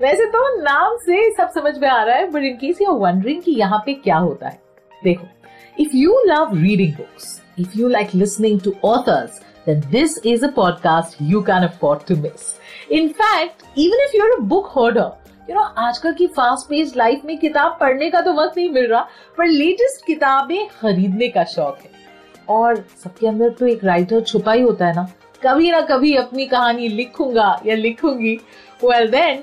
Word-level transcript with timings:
वैसे 0.00 0.26
तो 0.30 0.48
नाम 0.62 0.96
से 0.96 1.30
सब 1.34 1.50
समझ 1.54 1.76
में 1.78 1.88
आ 1.88 2.02
रहा 2.02 2.16
है 2.16 2.30
but 2.30 2.42
in 2.44 2.56
case 2.56 2.80
you 2.82 2.92
wondering 2.98 3.42
कि 3.42 3.52
यहाँ 3.52 3.82
पे 3.86 3.94
क्या 3.94 4.16
होता 4.18 4.48
है 4.48 4.60
देखो 5.02 5.26
if 5.76 5.96
you 5.96 6.18
love 6.26 6.54
reading 6.56 6.92
books 6.94 7.40
if 7.58 7.78
you 7.78 7.88
like 7.88 8.14
listening 8.14 8.60
to 8.60 8.74
authors 8.84 9.40
then 9.66 9.82
this 9.90 10.14
is 10.24 10.44
a 10.44 10.48
podcast 10.48 11.18
you 11.22 11.40
can 11.40 11.64
afford 11.64 12.00
to 12.06 12.14
miss. 12.16 12.46
In 12.90 13.04
fact, 13.10 13.60
even 13.76 14.00
if 14.06 14.14
you're 14.14 14.30
a 14.36 14.40
book 14.44 14.70
hoarder, 14.70 15.04
you 15.48 15.54
know, 15.54 15.66
आजकल 15.78 16.14
की 16.14 16.26
fast 16.38 16.68
paced 16.68 16.96
life 16.96 17.24
में 17.24 17.36
किताब 17.38 17.76
पढ़ने 17.80 18.08
का 18.10 18.20
तो 18.20 18.32
वक्त 18.32 18.56
नहीं 18.56 18.70
मिल 18.70 18.86
रहा 18.86 19.06
पर 19.38 19.46
लेटेस्ट 19.48 20.04
किताबें 20.06 20.66
खरीदने 20.70 21.28
का 21.28 21.44
शौक 21.52 21.78
है 21.84 21.90
और 22.48 22.84
सबके 23.04 23.26
अंदर 23.26 23.50
तो 23.58 23.66
एक 23.66 23.84
राइटर 23.84 24.20
छुपा 24.22 24.52
ही 24.52 24.62
होता 24.62 24.86
है 24.86 24.94
ना 24.96 25.06
कभी 25.42 25.70
ना 25.70 25.80
कभी 25.86 26.14
अपनी 26.16 26.46
कहानी 26.46 26.88
लिखूँगा 26.88 27.58
या 27.66 27.76
लिखूँगी 27.76 28.38
well 28.80 29.08
then 29.10 29.42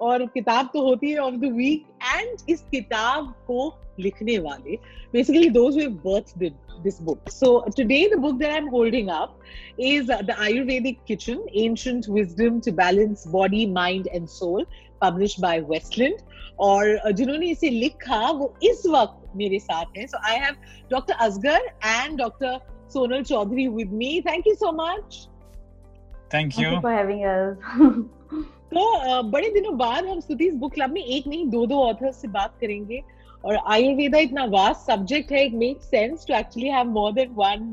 और 0.00 0.26
किताब 0.26 0.70
तो 0.74 0.80
होती 0.80 1.10
है 1.10 1.30
इस 2.48 2.60
किताब 2.60 3.34
को 3.46 3.78
लिखने 4.00 4.38
वाले 4.38 4.76
basically 5.12 5.48
those 5.48 5.84
who 5.84 5.90
birthday 5.90 6.50
this 6.82 7.02
book 7.02 7.28
so 7.28 7.66
today 7.76 8.10
the 8.14 8.18
book 8.18 8.34
that 8.34 8.50
I 8.50 8.56
am 8.56 8.68
holding 8.68 9.08
up 9.08 9.40
is 9.80 10.12
the 10.12 10.30
Ayurvedic 10.30 10.98
kitchen 11.06 11.46
ancient 11.56 12.04
wisdom 12.08 12.60
to 12.60 12.72
balance 12.72 13.24
body 13.28 13.66
mind 13.66 14.08
and 14.14 14.26
soul 14.26 14.66
publish 15.02 15.40
by 15.40 15.60
Westland 15.60 16.16
और 16.60 17.12
जिन्होंने 17.12 17.46
इसे 17.46 17.70
लिखा, 17.70 18.30
वो 18.30 18.54
इस 18.62 18.82
वक्त 18.86 19.36
मेरे 19.36 19.58
साथ 19.58 19.84
हैं। 19.98 20.06
So 20.06 20.18
I 20.28 20.36
have 20.36 20.54
doctor 20.90 21.14
Asgar 21.14 21.60
and 21.84 22.18
Sonal 22.94 23.28
Chaudhary 23.28 23.70
with 23.70 23.90
me. 23.90 24.20
Thank 24.22 24.46
you 24.46 24.56
so 24.56 24.72
much. 24.72 25.26
Thank 26.30 26.58
you. 26.58 26.64
Thank 26.64 26.74
you 26.74 26.80
for 26.80 26.92
having 26.92 27.24
us. 27.26 27.56
तो 28.74 28.82
uh, 28.98 29.22
बड़े 29.30 29.48
दिनों 29.52 29.76
बाद 29.78 30.06
हम 30.06 30.20
स्तुतिस 30.20 30.54
बुक 30.56 30.72
क्लब 30.74 30.90
में 30.90 31.00
एक 31.00 31.26
नहीं 31.26 31.48
दो 31.50 31.64
दो 31.66 31.80
ऑथर्स 31.88 32.20
से 32.20 32.28
बात 32.28 32.54
करेंगे 32.60 33.02
और 33.44 33.56
आयुर्वेदा 33.72 34.18
इतना 34.18 34.44
वास्ट 34.54 34.90
सब्जेक्ट 34.90 35.32
है 35.32 35.44
it 35.46 35.54
make 35.62 35.82
sense 35.82 36.24
to 36.28 36.34
actually 36.34 36.68
have 36.68 36.86
more 36.90 37.12
than 37.12 37.34
one 37.36 37.70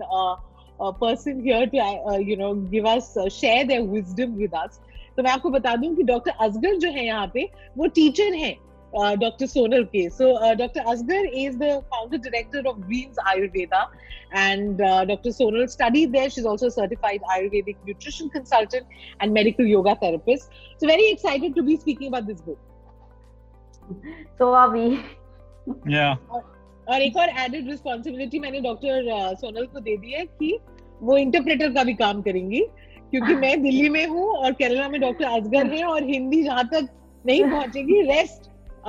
person 0.80 1.42
here 1.46 1.66
to 1.76 2.18
you 2.30 2.36
know 2.38 2.54
give 2.72 2.90
us 2.90 3.14
share 3.32 3.66
their 3.68 3.82
wisdom 3.92 4.34
with 4.38 4.56
us 4.64 4.80
तो 5.18 5.24
मैं 5.24 5.32
आपको 5.32 5.50
बता 5.50 5.76
दूँ 5.76 5.96
कि 5.96 6.04
डॉक्टर 6.04 6.46
असगर 6.46 6.76
जो 6.80 6.92
है 6.92 7.06
यहाँ 7.06 7.30
पे 7.34 7.50
वो 7.78 7.88
टीचर 7.96 8.34
हैं 8.44 8.56
uh, 8.95 9.17
Dr. 9.17 9.47
Sonal 9.47 9.91
K. 9.91 10.09
So, 10.09 10.37
uh, 10.37 10.55
Dr. 10.55 10.81
Asgar 10.81 11.25
is 11.33 11.59
the 11.59 11.83
founder 11.91 12.19
director 12.19 12.62
of 12.67 12.81
Greens 12.83 13.17
Ayurveda, 13.17 13.87
and 14.33 14.81
uh, 14.81 15.05
Dr. 15.05 15.31
Sonal 15.31 15.69
studied 15.69 16.12
there. 16.12 16.31
She's 16.31 16.47
also 16.47 16.67
a 16.67 16.71
certified 16.71 17.21
Ayurvedic 17.31 17.77
nutrition 17.87 18.31
consultant 18.31 18.87
and 19.21 19.33
medical 19.33 19.65
yoga 19.65 19.97
therapist. 19.97 20.51
So, 20.79 20.87
very 20.87 21.11
excited 21.11 21.55
to 21.57 21.62
be 21.62 21.77
speaking 21.77 22.09
about 22.09 22.27
this 22.27 22.41
book. 22.41 22.59
So 24.39 24.55
are 24.55 24.71
we. 24.71 25.01
Yeah. 25.87 26.17
और 26.89 27.03
एक 27.03 27.17
और 27.17 27.29
added 27.45 27.69
responsibility 27.71 28.39
मैंने 28.39 28.61
doctor 28.61 29.37
Sonal 29.41 29.67
को 29.67 29.81
दे 29.81 29.97
दी 29.97 30.11
है 30.12 30.25
कि 30.41 30.59
वो 31.03 31.17
interpreter 31.19 31.73
का 31.75 31.85
भी 31.85 31.95
काम 31.95 32.21
करेंगी 32.23 32.61
क्योंकि 33.11 33.35
मैं 33.35 33.61
दिल्ली 33.62 33.89
में 33.89 34.07
हूँ 34.07 34.27
और 34.37 34.53
केरला 34.59 34.89
में 34.89 35.01
डॉक्टर 35.01 35.25
असगर 35.25 35.73
है 35.73 35.83
और 35.85 36.05
हिंदी 36.09 36.43
जहां 36.45 36.65
तक 36.75 36.89
नहीं 37.27 37.45
पहुंचेगी 37.51 38.01
रेस्ट 38.11 38.48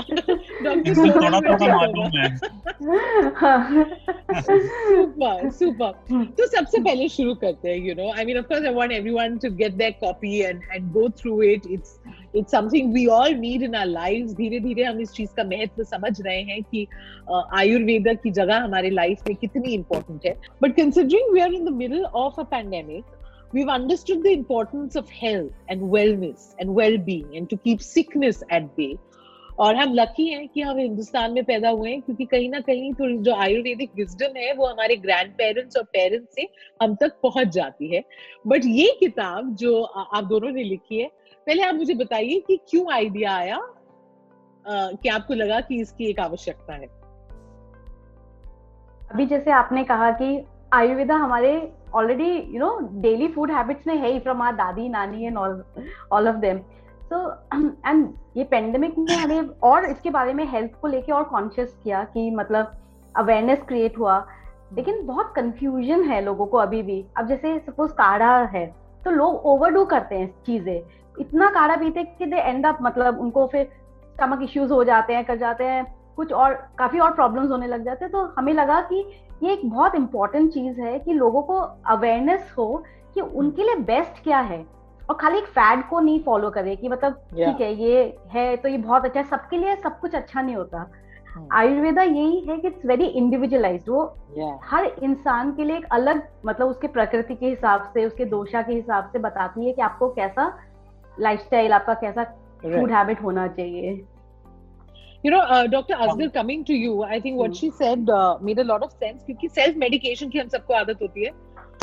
सुपर 4.41 5.51
सुपर 5.51 6.25
तो 6.39 6.47
सबसे 6.47 6.81
पहले 6.81 7.09
शुरू 7.09 7.34
करते 7.34 7.71
हैं 7.71 7.77
you 7.87 7.95
know 7.95 8.11
I 8.12 8.25
mean 8.25 8.39
of 8.39 8.47
course 8.47 8.67
I 8.67 8.75
want 8.75 8.93
everyone 8.93 9.37
to 9.39 9.51
get 9.56 9.73
their 9.73 9.91
copy 10.01 10.39
and 10.41 10.62
and 10.73 10.91
go 10.93 11.09
through 11.21 11.41
it 11.43 11.67
it's 11.71 11.99
it's 12.37 12.51
something 12.51 12.93
we 12.95 13.06
all 13.19 13.34
need 13.37 13.62
in 13.62 13.75
our 13.75 13.87
lives 13.87 14.34
धीरे 14.37 14.61
धीरे 14.61 14.84
हम 14.84 15.01
इस 15.01 15.12
चीज़ 15.12 15.31
का 15.37 15.45
महत्व 15.45 15.83
समझ 15.84 16.21
रहे 16.21 16.41
हैं 16.51 16.62
कि 16.62 16.87
आयुर्वेदा 17.33 18.12
की 18.22 18.31
जगह 18.41 18.57
हमारे 18.65 18.91
लाइफ 18.91 19.19
में 19.28 19.37
कितनी 19.37 19.72
इंपॉर्टेंट 19.75 20.27
है. 20.27 20.37
But 20.62 20.77
considering 20.77 21.33
we 21.34 21.41
are 21.41 21.53
in 21.55 21.65
the 21.65 21.69
middle 21.77 22.05
of 22.05 22.41
a 22.41 22.45
pandemic 22.51 23.05
we've 23.53 23.69
understood 23.69 24.22
the 24.22 24.33
importance 24.33 24.97
of 24.97 25.09
health 25.11 25.53
and 25.69 25.81
wellness 25.95 26.55
and 26.59 26.72
well-being 26.72 27.37
and 27.37 27.51
to 27.51 27.57
keep 27.57 27.81
sickness 27.83 28.43
at 28.51 28.75
bay. 28.77 28.99
और 29.60 29.76
हम 29.76 29.93
लकी 29.94 30.26
हैं 30.28 30.47
कि 30.48 30.60
हम 30.60 30.78
हिंदुस्तान 30.78 31.32
में 31.32 31.44
पैदा 31.44 31.71
हुए 31.71 31.91
हैं, 31.91 32.00
क्योंकि 32.03 32.25
कहीं 32.25 32.48
ना 32.50 32.60
कहीं 32.60 32.93
तो 32.94 33.10
जो 33.22 33.34
आयुर्वेदिक 33.37 33.91
विजडम 33.97 34.37
है, 34.37 34.53
वो 34.54 34.66
हमारे 34.66 34.97
ग्रैंड 34.97 35.32
पेरेंट्स 35.38 35.76
और 35.76 35.84
पेरेंट्स 35.93 36.34
से 36.34 36.47
हम 36.82 36.94
तक 36.94 37.19
पहुँच 37.22 37.48
जाती 37.54 37.94
है। 37.94 38.03
बट 38.47 38.65
ये 38.66 38.97
किताब 39.00 39.54
जो 39.54 39.82
आप 39.82 40.25
दोनों 40.25 40.50
ने 40.50 40.65
लिखी 40.65 41.00
है, 41.00 41.10
पहले 41.47 41.62
आप 41.62 41.75
मुझे 41.75 41.94
बताइए 41.94 42.41
कि 42.47 42.59
क्यों 42.71 42.93
आइडिया 42.93 43.34
आया 43.34 43.59
कि 44.65 45.09
आपको 45.09 45.34
लगा 45.34 45.60
कि 45.60 45.81
इसकी 45.81 46.09
एक 46.10 46.21
आवश्यकता 46.21 46.75
है? 46.75 46.87
अभी 49.03 49.27
जैसे 49.27 49.50
आपने 49.53 49.84
कहा 49.84 50.10
कि 50.12 50.27
आयुर्वेदा 50.75 51.15
हमारे 51.16 51.53
already 51.94 52.32
you 52.54 52.59
know 52.59 52.77
daily 53.03 53.28
food 53.28 53.50
habits 53.50 53.87
में 53.87 53.97
है 53.97 54.12
ही 54.12 54.21
फ्रॉम 54.21 54.42
आर 54.42 54.53
दादी, 54.56 54.88
नानी 54.88 55.27
and 55.27 55.38
all 55.38 55.62
all 56.12 56.28
of 56.28 56.37
them 56.37 56.60
तो 57.10 57.31
एंड 57.87 58.09
ये 58.37 58.44
पेंडेमिक 58.44 58.98
ने 58.98 59.15
हमें 59.15 59.48
और 59.62 59.84
इसके 59.84 60.10
बारे 60.10 60.32
में 60.32 60.44
हेल्थ 60.44 60.81
को 60.81 60.88
लेके 60.88 61.12
और 61.12 61.25
कॉन्शियस 61.25 61.78
किया 61.84 62.03
कि 62.04 62.31
मतलब 62.31 62.72
अवेयरनेस 63.15 63.62
क्रिएट 63.69 63.98
हुआ। 63.98 64.25
लेकिन 64.72 65.06
बहुत 65.06 65.32
कंफ्यूजन 65.37 66.03
है 66.03 66.21
लोगों 66.21 66.47
को 66.47 66.59
अभी 66.59 66.82
भी। 66.82 67.04
अब 67.19 67.26
जैसे 67.26 67.59
सपोज़ 67.59 67.93
काढ़ा 67.93 68.37
है 68.44 68.66
तो 69.04 69.10
लोग 69.10 69.47
ओवरडू 69.47 69.84
करते 69.84 70.15
हैं 70.15 70.34
चीज़ें। 70.47 70.81
इतना 71.21 71.50
काढ़ा 71.50 71.76
पीते 71.76 72.04
कि 72.04 72.26
दे 72.26 72.37
एंड 72.37 72.66
अप 72.66 72.78
मतलब 72.82 73.21
उनको 73.21 73.47
फिर 73.47 73.65
स्टमक 74.16 74.42
इश्यूज़ 74.42 74.72
हो 74.72 74.82
जाते 74.84 75.15
हैं, 75.15 75.25
कर 75.25 75.37
जाते 75.37 75.65
हैं। 75.65 75.84
कुछ 76.16 76.32
और, 76.32 76.54
काफ़ी 76.78 76.98
और 76.98 77.15
प्रॉब्लम्स 77.15 77.50
होने 77.50 77.66
लग 77.66 77.84
जाते 77.84 78.04
हैं। 78.04 78.12
तो 78.12 78.25
हमें 78.38 78.53
लगा 78.53 78.81
कि 78.82 79.04
ये 79.42 79.53
एक 79.53 79.69
बहुत 79.71 79.94
इंपॉर्टेंट 79.94 80.50
चीज़ 80.53 80.81
है 80.81 80.98
कि 80.98 81.12
लोगों 81.12 81.42
को 81.42 81.59
अवेयरनेस 81.87 82.54
हो 82.59 82.82
कि 83.15 83.21
उनके 83.21 83.62
लिए 83.62 83.77
बेस्ट 83.84 84.22
क्या 84.22 84.41
है। 84.41 84.65
और 85.10 85.16
खाली 85.16 85.38
एक 85.38 85.44
फैड 85.44 85.88
को 85.88 86.00
नहीं 86.00 86.21
फॉलो 86.22 86.50
करे 86.50 86.76
कि 86.76 86.88
मतलब 86.88 87.12
ठीक 87.12 87.47
yeah. 87.47 87.60
है 87.60 87.75
ये 87.75 88.18
है 88.30 88.57
तो 88.57 88.68
ये 88.68 88.78
बहुत 88.78 89.04
अच्छा 89.04 89.21
है 89.21 89.27
सबके 89.27 89.59
लिए 89.59 89.77
सब 89.77 90.01
कुछ 90.01 90.15
अच्छा 90.15 90.42
नहीं 90.42 90.57
होता 90.57 90.86
hmm. 90.91 91.48
आयुर्वेदा 91.53 92.03
यही 92.03 92.41
है 92.41 92.59
कि 92.59 92.68
इट्स 92.68 92.86
वेरी 92.86 93.04
इंडिविजुअलाइज 93.04 93.89
वो 93.89 94.15
yeah. 94.39 94.59
हर 94.65 94.84
इंसान 95.03 95.53
के 95.53 95.65
लिए 95.65 95.77
एक 95.77 95.86
अलग 95.92 96.22
मतलब 96.47 96.68
उसके 96.68 96.86
प्रकृति 96.86 97.34
के 97.34 97.47
हिसाब 97.47 97.91
से 97.95 98.04
उसके 98.04 98.24
दोषा 98.24 98.62
के 98.62 98.74
हिसाब 98.74 99.10
से 99.12 99.18
बताती 99.18 99.66
है 99.66 99.72
कि 99.72 99.83
आपको 99.83 100.09
कैसा 100.09 100.59
लाइफस्टाइल 101.21 101.72
आपका 101.72 101.95
कैसा 101.95 102.24
फ़ूड 102.62 102.92
हैबिट 102.92 103.22
होना 103.22 103.48
चाहिए 103.48 104.04
You 105.24 105.30
know, 105.33 105.41
uh, 105.41 105.65
Dr. 105.66 105.97
Asgar, 106.01 106.27
coming 106.34 106.65
to 106.65 106.74
you, 106.74 106.92
I 107.03 107.21
think 107.21 107.39
what 107.39 107.51
hmm. 107.51 107.57
she 107.57 107.68
said 107.71 108.09
uh, 108.10 108.39
made 108.41 108.59
a 108.59 108.65
lot 108.65 108.83
of 108.83 108.92
sense 108.92 109.24
क्योंकि 109.27 109.48
self 109.48 109.74
medication 109.77 110.30
की 110.33 110.39
हम 110.39 110.48
सबको 110.48 110.74
आदत 110.74 111.03
होती 111.03 111.24
है 111.24 111.30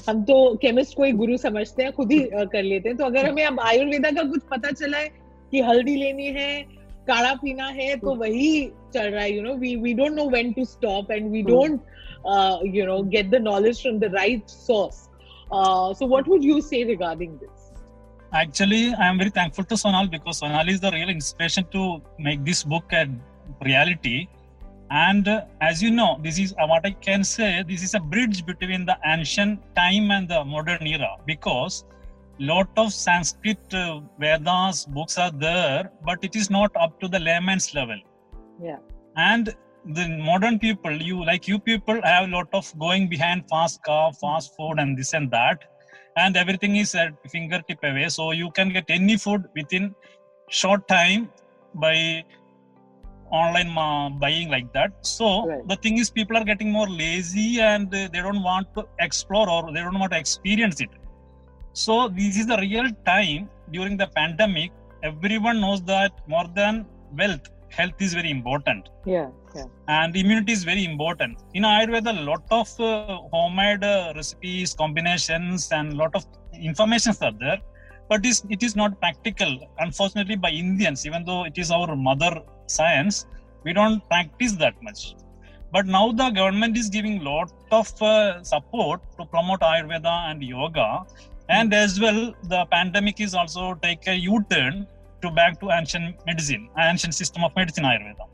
हम 0.09 0.23
तो 0.23 0.37
केमिस्ट 0.61 0.95
को 0.97 1.03
ही 1.03 1.11
गुरु 1.21 1.37
समझते 1.37 1.83
हैं 1.83 1.91
खुद 1.93 2.11
ही 2.11 2.19
कर 2.33 2.63
लेते 2.63 2.89
हैं 2.89 2.97
तो 2.97 3.05
अगर 3.05 3.29
हमें 3.29 3.43
अब 3.45 3.59
आयुर्वेदा 3.59 4.11
का 4.11 4.23
कुछ 4.29 4.43
पता 4.51 4.71
चला 4.71 4.97
है 4.97 5.09
कि 5.51 5.61
हल्दी 5.61 5.95
लेनी 5.95 6.27
है 6.39 6.49
काढ़ा 7.09 7.33
पीना 7.41 7.65
है 7.65 7.95
तो 7.95 8.07
hmm. 8.07 8.19
वही 8.19 8.71
चल 8.93 9.09
रहा 9.09 9.23
है 9.23 9.35
you 9.35 9.43
know 9.43 9.53
we 9.57 9.75
we 9.83 9.93
don't 9.93 10.11
know 10.11 10.29
when 10.29 10.51
to 10.53 10.65
stop 10.65 11.11
and 11.11 11.31
we 11.31 11.41
don't 11.51 11.79
you 12.75 12.85
know 12.85 13.01
get 13.15 13.29
the 13.29 13.41
knowledge 13.41 13.81
from 13.81 13.99
the 13.99 14.11
right 14.15 14.49
source 14.49 15.03
so 15.99 16.07
what 16.07 16.29
would 16.29 16.45
you 16.45 16.59
say 16.61 16.83
regarding 16.93 17.31
this 17.33 17.57
actually, 18.31 18.93
I 18.93 19.07
am 19.07 19.17
very 19.17 19.29
thankful 19.29 19.63
to 19.65 19.75
Sonal 19.75 20.09
because 20.11 20.41
Sonal 20.41 20.69
is 20.69 20.79
the 20.79 20.91
real 20.91 21.09
inspiration 21.09 21.65
to 21.71 22.01
make 22.19 22.43
this 22.43 22.63
book 22.63 22.91
a 22.91 23.07
reality. 23.63 24.27
And 24.89 25.27
uh, 25.27 25.41
as 25.61 25.83
you 25.83 25.91
know, 25.91 26.17
this 26.21 26.39
is 26.39 26.53
uh, 26.53 26.67
what 26.67 26.85
I 26.85 26.91
can 26.91 27.23
say. 27.23 27.63
This 27.67 27.83
is 27.83 27.93
a 27.93 27.99
bridge 27.99 28.45
between 28.45 28.85
the 28.85 28.97
ancient 29.05 29.59
time 29.75 30.11
and 30.11 30.27
the 30.27 30.43
modern 30.45 30.87
era 30.87 31.17
because 31.25 31.83
lot 32.39 32.69
of 32.77 32.93
Sanskrit 32.93 33.73
uh, 33.73 34.01
Vedas 34.19 34.85
books 34.85 35.17
are 35.17 35.31
there, 35.31 35.91
but 36.05 36.23
it 36.23 36.35
is 36.35 36.49
not 36.49 36.71
up 36.75 36.99
to 37.01 37.07
the 37.07 37.19
layman's 37.19 37.73
level. 37.73 37.99
Yeah. 38.61 38.77
And 39.15 39.53
the 39.85 40.07
modern 40.09 40.59
people, 40.59 41.01
you 41.01 41.25
like 41.25 41.47
you 41.47 41.59
people 41.59 41.99
have 42.03 42.25
a 42.25 42.31
lot 42.31 42.47
of 42.53 42.77
going 42.79 43.07
behind 43.07 43.45
fast 43.49 43.83
car, 43.83 44.13
fast 44.13 44.55
food, 44.55 44.79
and 44.79 44.97
this 44.97 45.13
and 45.13 45.31
that, 45.31 45.63
and 46.15 46.37
everything 46.37 46.75
is 46.75 46.93
at 46.95 47.13
fingertip 47.29 47.79
away. 47.83 48.09
So 48.09 48.31
you 48.31 48.51
can 48.51 48.69
get 48.69 48.85
any 48.89 49.17
food 49.17 49.45
within 49.55 49.95
short 50.49 50.87
time 50.87 51.29
by 51.75 52.23
online 53.31 53.69
ma- 53.69 54.09
buying 54.09 54.49
like 54.49 54.71
that. 54.73 54.91
So 55.01 55.47
Right. 55.47 55.67
the 55.67 55.75
thing 55.77 55.97
is, 55.97 56.09
people 56.09 56.37
are 56.37 56.43
getting 56.43 56.71
more 56.71 56.87
lazy 56.89 57.61
and 57.61 57.93
uh, 57.93 58.07
they 58.13 58.21
don't 58.21 58.43
want 58.43 58.67
to 58.75 58.85
explore 58.99 59.49
or 59.49 59.71
they 59.73 59.81
don't 59.81 59.99
want 59.99 60.11
to 60.13 60.19
experience 60.19 60.79
it. 60.81 60.89
So 61.73 62.07
this 62.09 62.37
is 62.37 62.47
the 62.47 62.57
real 62.57 62.89
time 63.05 63.49
during 63.71 63.97
the 63.97 64.07
pandemic. 64.07 64.71
Everyone 65.03 65.61
knows 65.61 65.81
that 65.83 66.11
more 66.27 66.45
than 66.55 66.85
wealth, 67.17 67.41
health 67.69 68.01
is 68.01 68.13
very 68.13 68.31
important 68.31 68.87
Yeah, 69.05 69.29
yeah. 69.55 69.65
and 69.87 70.15
immunity 70.15 70.53
is 70.53 70.63
very 70.63 70.83
important 70.85 71.37
in 71.53 71.63
ayurveda 71.63 72.11
a 72.17 72.21
lot 72.29 72.43
of 72.49 72.67
uh, 72.79 73.17
homemade 73.33 73.83
uh, 73.83 74.13
recipes 74.15 74.73
combinations 74.73 75.69
and 75.71 75.93
lot 76.01 76.15
of 76.15 76.25
informations 76.69 77.21
are 77.21 77.33
there 77.43 77.59
but 78.09 78.25
it 78.25 78.63
is 78.67 78.75
not 78.75 78.99
practical 79.03 79.51
unfortunately 79.85 80.37
by 80.45 80.49
indians 80.49 81.05
even 81.05 81.23
though 81.25 81.43
it 81.43 81.57
is 81.57 81.69
our 81.71 81.95
mother 81.95 82.31
science 82.67 83.25
we 83.63 83.73
don't 83.73 84.07
practice 84.07 84.53
that 84.53 84.81
much. 84.81 85.15
But 85.71 85.85
now 85.85 86.11
the 86.11 86.29
government 86.29 86.77
is 86.77 86.89
giving 86.89 87.23
lot 87.23 87.51
of 87.71 88.01
uh, 88.01 88.43
support 88.43 89.01
to 89.17 89.25
promote 89.25 89.59
ayurveda 89.59 90.31
and 90.31 90.41
yoga. 90.41 91.05
And 91.49 91.73
as 91.73 91.99
well 91.99 92.33
the 92.43 92.65
pandemic 92.71 93.19
is 93.19 93.33
also 93.33 93.73
take 93.75 94.07
a 94.07 94.15
u-turn 94.15 94.87
to 95.21 95.31
back 95.31 95.59
to 95.61 95.71
ancient 95.71 96.15
medicine 96.25 96.69
ancient 96.77 97.13
system 97.13 97.43
of 97.43 97.55
medicine 97.55 97.83
ayurveda. 97.83 98.27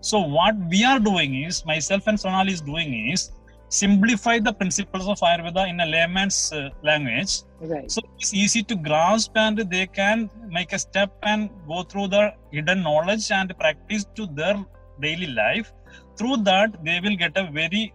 So 0.00 0.20
what 0.20 0.54
we 0.68 0.84
are 0.84 1.00
doing 1.00 1.42
is 1.42 1.64
myself 1.66 2.06
and 2.06 2.18
Sonal 2.18 2.48
is 2.48 2.60
doing 2.60 3.10
is 3.10 3.32
simplify 3.68 4.38
the 4.38 4.52
principles 4.52 5.06
of 5.08 5.18
Ayurveda 5.20 5.68
in 5.68 5.80
a 5.80 5.86
layman's 5.86 6.52
uh, 6.52 6.70
language. 6.82 7.42
Right. 7.60 7.90
So 7.90 8.00
it's 8.18 8.32
easy 8.32 8.62
to 8.64 8.76
grasp 8.76 9.32
and 9.36 9.58
they 9.58 9.86
can 9.86 10.30
make 10.48 10.72
a 10.72 10.78
step 10.78 11.12
and 11.22 11.50
go 11.66 11.82
through 11.82 12.08
the 12.08 12.34
hidden 12.50 12.82
knowledge 12.82 13.30
and 13.30 13.56
practice 13.58 14.06
to 14.16 14.26
their 14.26 14.64
daily 15.00 15.26
life. 15.28 15.72
Through 16.16 16.38
that, 16.38 16.84
they 16.84 17.00
will 17.00 17.16
get 17.16 17.36
a 17.36 17.50
very 17.50 17.92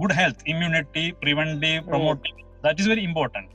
good 0.00 0.12
health, 0.12 0.42
immunity, 0.46 1.12
preventive, 1.20 1.84
promotive. 1.84 2.22
Right. 2.22 2.62
That 2.62 2.80
is 2.80 2.86
very 2.86 3.04
important. 3.04 3.50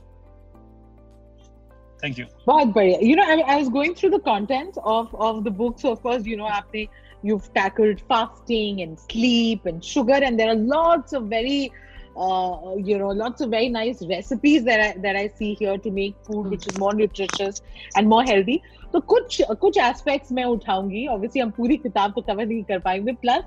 Thank 2.00 2.16
you. 2.16 2.26
Bahut 2.46 3.02
You 3.02 3.16
know, 3.16 3.24
I, 3.24 3.40
I 3.40 3.56
was 3.56 3.68
going 3.68 3.94
through 3.94 4.10
the 4.10 4.20
contents 4.20 4.78
of, 4.84 5.14
of 5.14 5.44
the 5.44 5.50
book. 5.50 5.78
So, 5.78 5.92
of 5.92 6.02
course, 6.02 6.24
you 6.24 6.36
know, 6.36 6.48
after 6.48 6.86
you've 7.22 7.52
tackled 7.54 8.00
fasting 8.08 8.80
and 8.80 8.98
sleep 8.98 9.66
and 9.66 9.84
sugar 9.84 10.14
and 10.14 10.38
there 10.38 10.48
are 10.50 10.54
lots 10.56 11.12
of 11.12 11.24
very 11.24 11.72
uh, 12.15 12.75
you 12.77 12.97
know 12.97 13.09
lots 13.09 13.41
of 13.41 13.49
very 13.49 13.69
nice 13.69 14.01
recipes 14.07 14.63
that 14.63 14.79
I 14.79 14.93
that 14.99 15.15
I 15.15 15.27
see 15.27 15.53
here 15.53 15.77
to 15.77 15.91
make 15.91 16.15
food 16.23 16.49
which 16.49 16.67
is 16.67 16.77
more 16.77 16.93
nutritious 16.93 17.61
and 17.95 18.07
more 18.07 18.23
healthy 18.23 18.61
तो 18.93 18.99
कुछ 19.11 19.41
कुछ 19.59 19.77
aspects 19.77 20.31
मैं 20.31 20.43
उठाऊंगी 20.45 21.05
obviously 21.13 21.41
हम 21.41 21.49
पूरी 21.51 21.77
किताब 21.77 22.11
तो 22.15 22.21
cover 22.27 22.45
नहीं 22.45 22.63
कर 22.63 22.79
पाएंगे 22.79 23.11
प्लस 23.23 23.43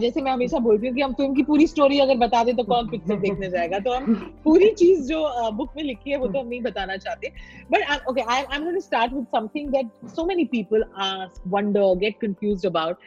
जैसे 0.00 0.22
मैं 0.22 0.32
हमेशा 0.32 0.58
बोलती 0.66 0.86
हूँ 0.86 0.94
कि 0.96 1.02
हम 1.02 1.12
फिल्म 1.20 1.34
की 1.34 1.42
पूरी 1.42 1.66
स्टोरी 1.66 1.98
अगर 2.00 2.16
बता 2.24 2.42
दें 2.44 2.54
तो 2.56 2.64
कौन 2.64 2.88
पिक्चर 2.88 3.18
देखने 3.20 3.48
जाएगा 3.50 3.78
तो 3.86 3.92
हम 3.94 4.14
पूरी 4.44 4.70
चीज 4.80 5.06
जो 5.08 5.22
बुक 5.60 5.70
में 5.76 5.82
लिखी 5.82 6.10
है 6.10 6.16
वो 6.16 6.28
तो 6.28 6.40
हम 6.40 6.46
नहीं 6.46 6.60
बताना 6.62 6.96
चाहते 6.96 7.32
But 7.70 7.88
uh, 7.88 7.98
okay, 8.08 8.24
I, 8.28 8.44
I'm 8.50 8.62
going 8.62 8.74
to 8.74 8.82
start 8.82 9.12
with 9.12 9.30
something 9.30 9.70
that 9.70 9.84
so 10.14 10.26
many 10.26 10.44
people 10.44 10.82
ask, 10.96 11.40
wonder, 11.46 11.94
get 11.94 12.20
confused 12.20 12.64
about. 12.64 12.98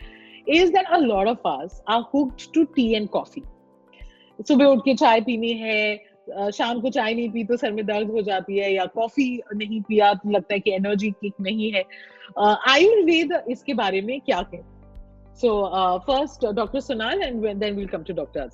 Is 0.48 0.72
that 0.72 0.86
a 0.92 1.00
lot 1.00 1.28
of 1.28 1.46
us 1.46 1.82
are 1.88 2.04
hooked 2.12 2.54
to 2.54 2.66
tea 2.76 2.96
and 2.96 3.12
coffee? 3.12 3.44
सुबह 4.49 4.65
उठ 4.65 4.81
के 4.85 4.95
चाय 4.95 5.21
पीनी 5.21 5.53
है 5.59 6.51
शाम 6.53 6.81
को 6.81 6.91
चाय 6.91 7.15
नहीं 7.15 7.31
पी 7.31 7.45
तो 7.45 7.57
सर 7.57 7.73
में 7.73 7.85
दर्द 7.87 8.11
हो 8.11 8.23
जाती 8.23 8.59
है 8.59 8.73
या 8.73 8.85
कॉफ़ी 8.95 9.29
नहीं 9.55 9.81
पिया 9.83 10.13
तो 10.15 10.31
लगता 10.31 10.55
है 10.55 10.61
कि 10.61 10.73
एनर्जी 10.73 11.11
किक 11.11 11.35
नहीं 11.41 11.71
है। 11.73 11.85
आयुर्वेद 12.69 13.33
इसके 13.49 13.75
बारे 13.75 14.01
में 14.01 14.21
क्या 14.21 14.41
कहते 14.43 15.39
so 15.41 15.51
first 16.07 16.47
doctor 16.55 16.81
Sonal 16.81 17.23
and 17.23 17.47
then 17.47 17.75
will 17.77 17.87
come 17.87 18.03
to 18.03 18.15
doctor 18.15 18.49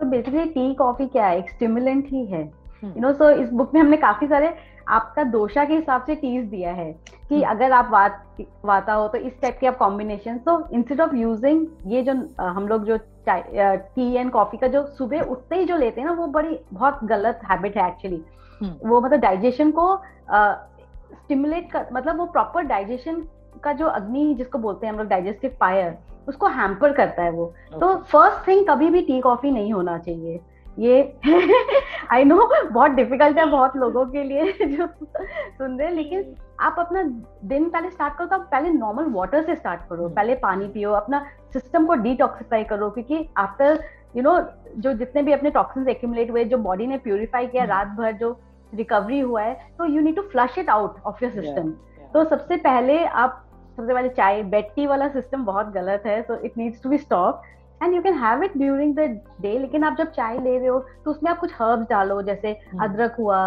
तो 0.00 0.06
बेसिकली 0.06 0.44
टी 0.46 0.72
कॉफ़ी 0.74 1.06
क्या 1.06 1.26
है? 1.26 1.38
एक 1.38 1.50
स्टिमुलेंट 1.50 2.06
ही 2.12 2.24
है। 2.26 2.42
यू 2.84 3.00
नो 3.00 3.12
सो 3.12 3.30
इस 3.42 3.50
बुक 3.52 3.74
में 3.74 3.80
हमने 3.80 3.96
काफ़ी 3.98 4.26
सारे 4.26 4.48
आपका 4.88 5.22
दोषा 5.26 5.64
के 5.64 5.74
हिसाब 5.74 6.04
से 6.06 6.14
टीज 6.14 6.44
दिया 6.44 6.72
है 6.72 6.92
कि 7.02 7.34
हम्म। 7.34 7.44
अगर 7.46 7.72
आप 7.72 7.88
वात 7.90 8.44
वाता 8.64 8.92
हो 8.92 9.06
तो 9.08 9.18
इस 9.18 9.40
टाइप 9.42 9.58
के 9.60 9.66
आप 9.66 9.76
कॉम्बिनेशन 9.78 10.38
तो 10.38 10.58
इंस्टेड 10.72 11.00
ऑफ़ 11.00 11.14
यूजिंग 11.16 11.66
ये 11.86 12.02
जो 12.02 12.12
हम 12.40 12.68
लोग 12.68 12.84
जो 12.84 12.96
टी 13.28 14.12
एंड 14.14 14.30
कॉफ़ी 14.30 14.58
का 14.58 14.66
जो 14.66 14.86
सुबह 14.98 15.20
उठते 15.22 15.56
ही 15.56 15.64
जो 15.64 15.76
लेते 15.76 16.00
हैं 16.00 16.08
ना 16.08 16.14
वो 16.14 16.26
बड़ी 16.28 16.58
बहुत 16.72 17.04
गलत 17.04 17.40
हैबिट 17.50 17.76
है 17.76 17.88
एक्चुअली 17.88 18.22
हम्म। 18.60 18.88
वो 18.88 19.00
मतलब 19.00 19.20
डाइजेशन 19.20 19.70
को 19.70 19.94
स्टिमुलेट 20.30 21.70
कर 21.72 21.86
मतलब 21.92 22.18
वो 22.18 22.26
प्रॉपर 22.28 22.62
डाइजेशन 22.64 23.24
का 23.64 23.72
जो 23.72 23.86
अग्नि 23.88 24.34
जिसको 24.34 24.58
बोलते 24.58 24.86
हैं 24.86 24.92
हम 24.92 24.98
लोग 24.98 25.08
डाइजेस्टिव 25.08 25.56
फायर 25.60 25.96
उसको 26.28 26.46
हैम्पर 26.48 26.92
करता 26.92 27.22
है 27.22 27.30
वो 27.30 27.52
तो 27.72 27.94
फ़र्स्ट 28.04 28.46
थिंग 28.48 28.66
कभी 28.68 28.90
भी 28.90 29.00
टी 29.02 29.20
कॉफ़ी 29.20 29.50
नहीं 29.50 29.72
होना 29.72 29.96
चाहिए 29.98 30.40
ये 30.80 31.00
आई 32.12 32.24
नो 32.24 32.36
बहुत 32.46 32.90
डिफ़िकल्ट 32.90 33.38
है 33.38 33.44
बहुत 33.46 33.76
लोगों 33.76 34.04
के 34.06 34.22
लिए 34.24 34.52
जो 34.66 34.86
सुन 34.86 35.78
रहे 35.78 35.86
हैं 35.86 35.94
लेकिन 35.94 36.34
आप 36.60 36.76
अपना 36.78 37.02
दिन 37.46 37.68
पहले 37.70 37.90
स्टार्ट 37.90 38.14
करो 38.14 38.26
तो 38.26 38.36
आप 38.36 38.48
पहले 38.50 38.70
नॉर्मल 38.70 39.10
वाटर 39.12 39.42
से 39.42 39.56
स्टार्ट 39.56 39.80
करो 39.90 40.04
हम्म। 40.04 40.14
पहले 40.14 40.34
पानी 40.38 40.68
पियो 40.68 40.92
अपना 40.94 41.24
सिस्टम 41.52 41.86
को 41.86 41.94
डिटॉक्सिफाई 42.02 42.64
करो 42.64 42.90
क्योंकि 42.90 43.26
आफ्टर 43.38 43.82
यू 44.16 44.22
नो 44.22 44.38
जो 44.76 44.92
जितने 44.94 45.22
भी 45.22 45.32
अपने 45.32 45.50
टॉक्सिन्स 45.50 45.88
एक्यूमुलेट 45.88 46.30
हुए 46.30 46.44
जो 46.46 46.58
बॉडी 46.60 46.86
ने 46.86 46.98
प्यूरिफाई 46.98 47.46
किया 47.46 47.62
हम्म। 47.62 47.72
रात 47.72 47.96
भर 47.98 48.12
जो 48.14 48.38
रिकवरी 48.72 49.20
हुआ 49.20 49.42
है 49.42 49.54
तो 49.78 49.86
you 49.86 50.00
need 50.00 50.16
to 50.16 50.22
flush 50.30 50.58
it 50.58 50.70
out 50.70 51.00
of 51.02 51.24
your 51.24 51.32
system 51.32 51.70
तो 52.12 52.24
सबसे 52.26 52.56
पहले 52.58 53.04
आप 53.04 53.44
सबसे 53.76 53.92
पहले 53.94 54.08
चाय 54.10 54.42
बेड 54.48 54.74
टी 54.74 54.86
वाला 54.86 55.08
सिस्टम 55.10 55.44
बहुत 55.44 55.72
गलत 55.72 56.02
है 56.06 56.20
so 56.22 56.40
it 56.40 56.58
needs 56.58 56.82
to 56.82 56.88
be 56.88 56.98
stop 56.98 57.42
and 57.80 57.94
you 57.94 58.00
can 58.02 58.14
have 58.18 58.42
it 58.42 58.56
during 58.58 58.94
the 58.96 59.08
day 59.40 59.58
लेकिन 59.58 59.84
आप 59.84 59.96
जब 59.98 60.10
चाय 60.12 60.38
ले 60.38 60.56
रहे 60.58 60.66
हो 60.66 60.78
तो 61.04 61.10
उसमें 61.10 61.30
आप 61.30 61.38
कुछ 61.40 61.50
हर्ब्स 61.60 61.86
डालो 61.90 62.20
जैसे 62.22 62.50
हम्म। 62.62 62.84
अदरक 62.84 63.14
हुआ 63.18 63.38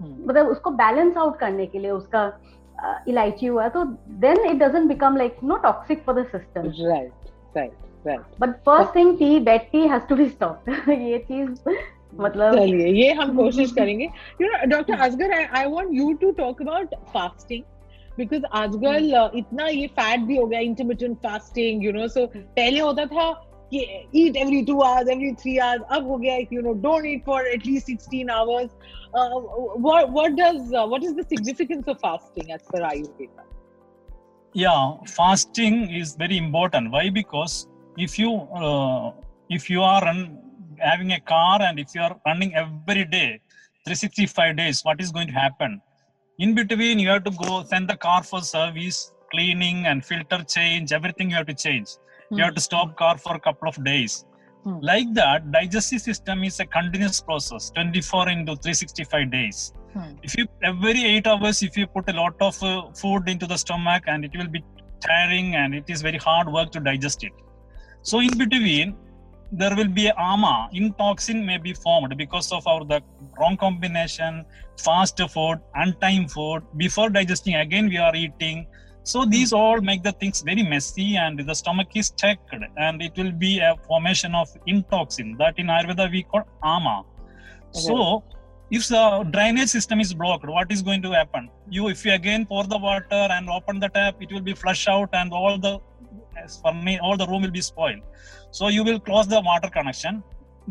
हम्म। 0.00 0.28
मतलब 0.28 0.48
उसको 0.48 0.70
बैलेंस 0.80 1.16
आउट 1.16 1.38
करने 1.38 1.66
के 1.66 1.78
लिए 1.78 1.90
उसका 1.92 2.24
अ, 2.78 2.94
इलायची 3.08 3.46
हुआ 3.46 3.68
तो 3.68 3.84
then 4.20 4.44
it 4.50 4.56
doesn't 4.58 4.88
become 4.88 5.16
like 5.16 5.36
no 5.44 5.56
toxic 5.64 6.02
for 6.04 6.20
the 6.20 6.26
system 6.28 6.68
Right, 6.82 7.10
right, 7.56 7.72
right. 8.04 8.20
But 8.40 8.54
first 8.66 8.94
thing 8.96 9.16
tea 9.18 9.38
bed 9.42 9.70
tea 9.72 9.86
has 9.88 10.02
to 10.08 10.16
be 10.16 10.28
stop 10.28 10.68
ये 10.90 11.18
चीज़ 11.20 11.50
मतलब 12.20 12.54
चलिए 12.54 12.86
ये 12.94 13.12
हम 13.14 13.36
कोशिश 13.42 13.72
करेंगे 13.72 14.04
you 14.40 14.46
know 14.46 14.64
doctor 14.70 15.00
Asgar 15.00 15.32
I 15.32 15.66
want 15.66 15.88
you 15.92 16.12
to 16.20 16.30
talk 16.38 16.62
about 16.62 16.94
fasting 17.12 17.62
because 18.18 18.44
आजकल 18.54 19.10
uh, 19.12 19.28
इतना 19.36 19.66
ये 19.66 19.86
फैट 19.98 20.20
भी 20.20 20.36
हो 20.36 20.46
गया 20.46 20.60
intermittent 20.62 21.16
fasting 21.18 21.84
you 21.84 21.92
know 21.92 22.06
so 22.08 22.26
पहले 22.36 22.80
होता 22.80 23.04
था 23.06 23.30
eat 23.70 24.36
every 24.36 24.64
two 24.64 24.82
hours, 24.82 25.08
every 25.08 25.34
three 25.34 25.60
hours. 25.60 25.80
Ab 25.90 26.02
ho 26.04 26.20
you 26.50 26.62
know, 26.62 26.74
don't 26.74 27.06
eat 27.06 27.24
for 27.24 27.40
at 27.46 27.64
least 27.64 27.86
16 27.86 28.30
hours. 28.30 28.70
Uh, 29.14 29.28
what 29.86 30.10
what 30.10 30.36
does 30.36 30.72
uh, 30.72 30.86
what 30.86 31.02
is 31.02 31.14
the 31.14 31.24
significance 31.24 31.86
of 31.88 31.98
fasting 32.00 32.52
as 32.52 32.62
per 32.62 32.80
Ayurveda? 32.80 33.44
Yeah, 34.52 34.94
fasting 35.06 35.90
is 35.90 36.14
very 36.16 36.36
important. 36.36 36.90
Why? 36.90 37.10
Because 37.10 37.68
if 37.96 38.18
you 38.18 38.32
uh, 38.54 39.12
if 39.48 39.70
you 39.70 39.82
are 39.82 40.04
having 40.78 41.12
a 41.12 41.20
car 41.20 41.62
and 41.62 41.78
if 41.78 41.94
you 41.94 42.02
are 42.02 42.16
running 42.26 42.54
every 42.54 43.04
day, 43.04 43.40
365 43.84 44.56
days, 44.56 44.82
what 44.82 45.00
is 45.00 45.10
going 45.12 45.28
to 45.28 45.32
happen? 45.32 45.80
In 46.38 46.54
between, 46.54 46.98
you 46.98 47.08
have 47.08 47.24
to 47.24 47.30
go 47.30 47.64
send 47.64 47.88
the 47.88 47.96
car 47.96 48.22
for 48.22 48.40
service, 48.40 49.12
cleaning 49.30 49.86
and 49.86 50.04
filter 50.04 50.42
change. 50.44 50.92
Everything 50.92 51.30
you 51.30 51.36
have 51.36 51.46
to 51.46 51.54
change 51.54 51.88
you 52.30 52.44
have 52.44 52.54
to 52.54 52.60
stop 52.60 52.96
car 52.96 53.18
for 53.18 53.34
a 53.36 53.40
couple 53.40 53.68
of 53.68 53.82
days. 53.84 54.24
Hmm. 54.64 54.78
like 54.82 55.12
that 55.14 55.50
digestive 55.52 56.02
system 56.02 56.44
is 56.44 56.60
a 56.60 56.66
continuous 56.66 57.18
process 57.22 57.70
24 57.70 58.28
into 58.28 58.56
365 58.56 59.30
days. 59.30 59.72
Hmm. 59.94 60.10
if 60.22 60.36
you 60.38 60.46
every 60.62 61.04
eight 61.04 61.26
hours 61.26 61.62
if 61.62 61.76
you 61.78 61.86
put 61.86 62.10
a 62.10 62.12
lot 62.12 62.34
of 62.48 62.62
uh, 62.62 62.90
food 63.00 63.28
into 63.28 63.46
the 63.46 63.56
stomach 63.56 64.04
and 64.06 64.24
it 64.24 64.36
will 64.36 64.48
be 64.56 64.62
tiring 65.00 65.56
and 65.56 65.74
it 65.74 65.88
is 65.88 66.02
very 66.02 66.18
hard 66.18 66.52
work 66.52 66.70
to 66.72 66.80
digest 66.80 67.24
it. 67.24 67.32
So 68.02 68.20
in 68.20 68.36
between 68.36 68.96
there 69.50 69.74
will 69.74 69.88
be 69.88 70.10
ama 70.16 70.68
in 70.72 70.92
toxin 71.00 71.44
may 71.44 71.56
be 71.56 71.72
formed 71.72 72.16
because 72.18 72.52
of 72.52 72.66
our 72.66 72.84
the 72.84 73.00
wrong 73.38 73.56
combination 73.56 74.44
fast 74.76 75.18
food 75.36 75.58
untime 75.84 76.30
food. 76.30 76.62
Before 76.76 77.08
digesting 77.08 77.54
again 77.54 77.88
we 77.88 77.96
are 77.96 78.14
eating 78.14 78.66
so 79.02 79.22
hmm. 79.22 79.30
these 79.30 79.52
all 79.52 79.80
make 79.80 80.02
the 80.02 80.12
things 80.12 80.42
very 80.42 80.62
messy 80.62 81.16
and 81.16 81.38
the 81.38 81.54
stomach 81.54 81.88
is 81.94 82.10
checked 82.10 82.54
and 82.76 83.02
it 83.02 83.12
will 83.16 83.32
be 83.32 83.58
a 83.58 83.74
formation 83.86 84.34
of 84.34 84.48
intoxin. 84.66 85.36
That 85.38 85.58
in 85.58 85.66
ayurveda 85.66 86.10
we 86.10 86.22
call 86.22 86.46
ama 86.62 87.04
so 87.72 88.22
if 88.70 88.88
the 88.88 89.28
drainage 89.30 89.68
system 89.68 90.00
is 90.00 90.12
blocked 90.14 90.46
what 90.46 90.70
is 90.70 90.82
going 90.82 91.02
to 91.02 91.12
happen? 91.12 91.50
You 91.68 91.88
if 91.88 92.04
you 92.04 92.12
again 92.12 92.46
pour 92.46 92.64
the 92.64 92.78
water 92.78 93.28
and 93.36 93.48
open 93.48 93.80
the 93.80 93.88
tap 93.88 94.16
it 94.20 94.32
will 94.32 94.40
be 94.40 94.54
flush 94.54 94.86
out 94.88 95.08
and 95.12 95.32
all 95.32 95.58
the 95.58 95.78
as 96.42 96.58
for 96.58 96.72
me 96.72 96.98
all 96.98 97.16
the 97.16 97.26
room 97.26 97.42
will 97.42 97.50
be 97.50 97.60
spoiled. 97.60 98.02
So 98.50 98.68
you 98.68 98.84
will 98.84 99.00
close 99.00 99.26
the 99.28 99.40
water 99.40 99.68
connection 99.68 100.22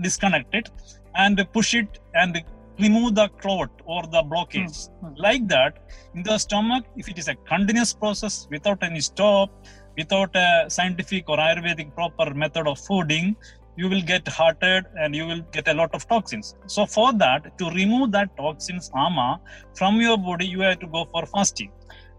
disconnect 0.02 0.54
it 0.54 0.70
and 1.16 1.46
push 1.52 1.74
it 1.74 2.00
and 2.14 2.44
remove 2.80 3.16
the 3.16 3.28
clot 3.42 3.70
or 3.86 4.02
the 4.16 4.22
blockage. 4.32 4.90
Hmm. 5.02 5.14
like 5.26 5.48
that 5.48 5.74
in 6.16 6.24
the 6.24 6.38
stomach 6.38 6.84
if 6.96 7.08
it 7.12 7.18
is 7.18 7.28
a 7.28 7.36
continuous 7.52 7.94
process 7.94 8.48
without 8.52 8.82
any 8.90 9.02
stop 9.02 9.50
without 9.98 10.36
a 10.36 10.66
scientific 10.76 11.30
or 11.30 11.38
ayurvedic 11.38 11.94
proper 11.96 12.34
method 12.44 12.68
of 12.68 12.78
fooding 12.88 13.36
you 13.82 13.88
will 13.92 14.02
get 14.02 14.28
hearted 14.28 14.86
and 15.02 15.16
you 15.16 15.26
will 15.26 15.42
get 15.56 15.68
a 15.70 15.74
lot 15.74 15.94
of 15.98 16.06
toxins. 16.08 16.56
So 16.68 16.86
for 16.86 17.14
that 17.14 17.58
to 17.60 17.70
remove 17.72 18.12
that 18.12 18.36
toxins 18.38 18.92
ama 19.04 19.40
from 19.78 20.02
your 20.02 20.18
body 20.18 20.48
you 20.54 20.62
have 20.62 20.80
to 20.80 20.88
go 20.88 21.06
for 21.14 21.26
fasting. 21.26 21.72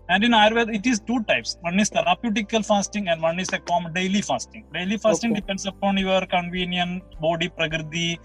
And 0.09 0.25
in 0.25 0.33
ayurveda 0.33 0.75
it 0.79 0.87
is 0.87 1.00
two 1.00 1.23
types. 1.25 1.50
One 1.61 1.79
is 1.79 1.90
therapeutical 1.90 2.64
fasting 2.67 3.09
and 3.09 3.21
one 3.23 3.38
is 3.38 3.50
a 3.52 3.59
common 3.59 3.93
daily 3.93 4.23
fasting. 4.23 4.64
Daily 4.73 4.97
fasting 4.97 5.33
Okay. 5.33 5.40
depends 5.40 5.67
upon 5.67 5.99
your 5.99 6.23
convenient 6.37 7.02
body 7.21 7.49
prakriti 7.49 8.19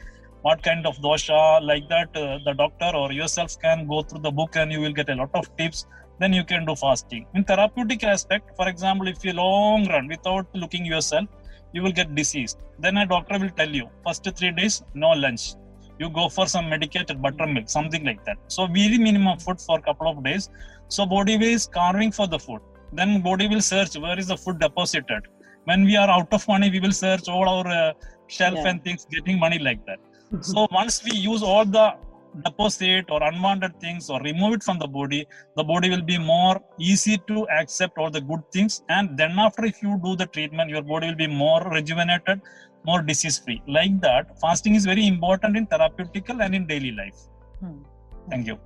what 0.46 0.62
kind 0.68 0.86
of 0.90 0.96
dosha 1.06 1.38
like 1.70 1.86
that 1.94 2.10
uh, 2.24 2.38
the 2.48 2.54
doctor 2.62 2.90
or 3.02 3.12
yourself 3.20 3.52
can 3.64 3.80
go 3.92 4.00
through 4.08 4.22
the 4.28 4.34
book 4.40 4.56
and 4.62 4.72
you 4.74 4.80
will 4.84 4.96
get 5.00 5.10
a 5.10 5.16
lot 5.22 5.32
of 5.40 5.46
tips. 5.58 5.88
Then 6.20 6.34
you 6.34 6.44
can 6.46 6.66
do 6.66 6.76
fasting. 6.76 7.26
In 7.34 7.44
therapeutic 7.44 8.04
aspect 8.04 8.52
for 8.56 8.68
example 8.74 9.08
if 9.08 9.26
you 9.26 9.34
long 9.34 9.88
run 9.94 10.08
without 10.08 10.46
looking 10.54 10.86
yourself 10.86 11.28
you 11.74 11.82
will 11.82 11.96
get 12.00 12.14
diseased. 12.20 12.60
Then 12.80 12.98
a 12.98 13.08
doctor 13.08 13.40
will 13.40 13.50
tell 13.50 13.70
you 13.80 13.90
first 14.06 14.30
three 14.38 14.52
days 14.52 14.84
no 14.94 15.10
lunch. 15.26 15.56
You 16.00 16.10
go 16.12 16.30
for 16.30 16.48
some 16.56 16.70
medicated 16.70 17.22
buttermilk 17.26 17.68
something 17.68 18.06
like 18.06 18.24
that. 18.26 18.38
So 18.48 18.68
very 18.68 19.00
minimum 19.10 19.40
food 19.40 19.60
for 19.60 19.80
a 19.80 19.82
couple 19.82 20.08
of 20.08 20.24
days. 20.24 20.50
So 20.90 21.08
body 21.08 21.36
is 21.54 21.68
carving 21.68 22.12
for 22.12 22.28
the 22.28 22.38
food. 22.38 22.62
Then 22.94 23.22
body 23.22 23.48
will 23.48 23.62
search 23.62 23.98
where 23.98 24.20
is 24.20 24.28
the 24.28 24.38
food 24.38 24.60
deposited. 24.60 25.24
When 25.64 25.86
we 25.86 25.96
are 25.96 26.10
out 26.18 26.32
of 26.32 26.48
money 26.48 26.70
we 26.70 26.80
will 26.80 26.98
search 27.06 27.28
all 27.28 27.50
our 27.50 27.68
uh, 27.68 27.94
shelf 28.28 28.60
Yeah. 28.60 28.70
and 28.70 28.84
things 28.84 29.08
getting 29.16 29.40
money 29.40 29.58
like 29.70 29.84
that 29.88 30.00
so 30.42 30.68
once 30.72 31.04
we 31.04 31.18
use 31.18 31.44
all 31.44 31.66
the 31.66 31.96
deposit 32.44 33.06
or 33.10 33.24
unwanted 33.24 33.80
things 33.80 34.10
or 34.10 34.22
remove 34.22 34.54
it 34.54 34.64
from 34.64 34.80
the 34.80 34.88
body, 34.88 35.26
the 35.56 35.64
body 35.64 35.90
will 35.90 36.02
be 36.02 36.18
more 36.18 36.62
easy 36.80 37.18
to 37.28 37.48
accept 37.50 37.98
all 37.98 38.10
the 38.10 38.22
good 38.22 38.42
things. 38.52 38.84
And 38.90 39.18
then 39.18 39.38
after, 39.40 39.66
if 39.66 39.82
you 39.82 40.00
do 40.04 40.16
the 40.16 40.26
treatment, 40.26 40.70
your 40.70 40.82
body 40.82 41.08
will 41.08 41.16
be 41.16 41.28
more 41.28 41.62
rejuvenated, 41.70 42.42
more 42.86 43.02
disease 43.02 43.40
free. 43.40 43.62
Like 43.68 44.02
that, 44.02 44.40
fasting 44.40 44.76
is 44.76 44.86
very 44.86 45.08
important 45.08 45.58
in 45.58 45.68
therapeutical 45.68 46.44
and 46.44 46.54
in 46.54 46.68
daily 46.68 46.92
life. 46.92 47.18
Hmm. 47.60 47.84
Thank 48.30 48.48
you. 48.48 48.60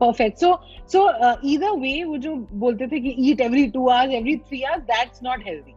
Perfect. 0.00 0.40
So, 0.40 0.60
so 0.86 1.08
uh, 1.10 1.36
either 1.42 1.74
way, 1.74 2.04
would 2.04 2.24
you 2.24 2.48
bolte 2.54 2.88
the 2.90 3.00
ki 3.00 3.14
eat 3.16 3.40
every 3.40 3.70
two 3.70 3.88
hours, 3.88 4.10
every 4.12 4.42
three 4.48 4.64
hours? 4.64 4.82
That's 4.88 5.22
not 5.22 5.42
healthy. 5.42 5.76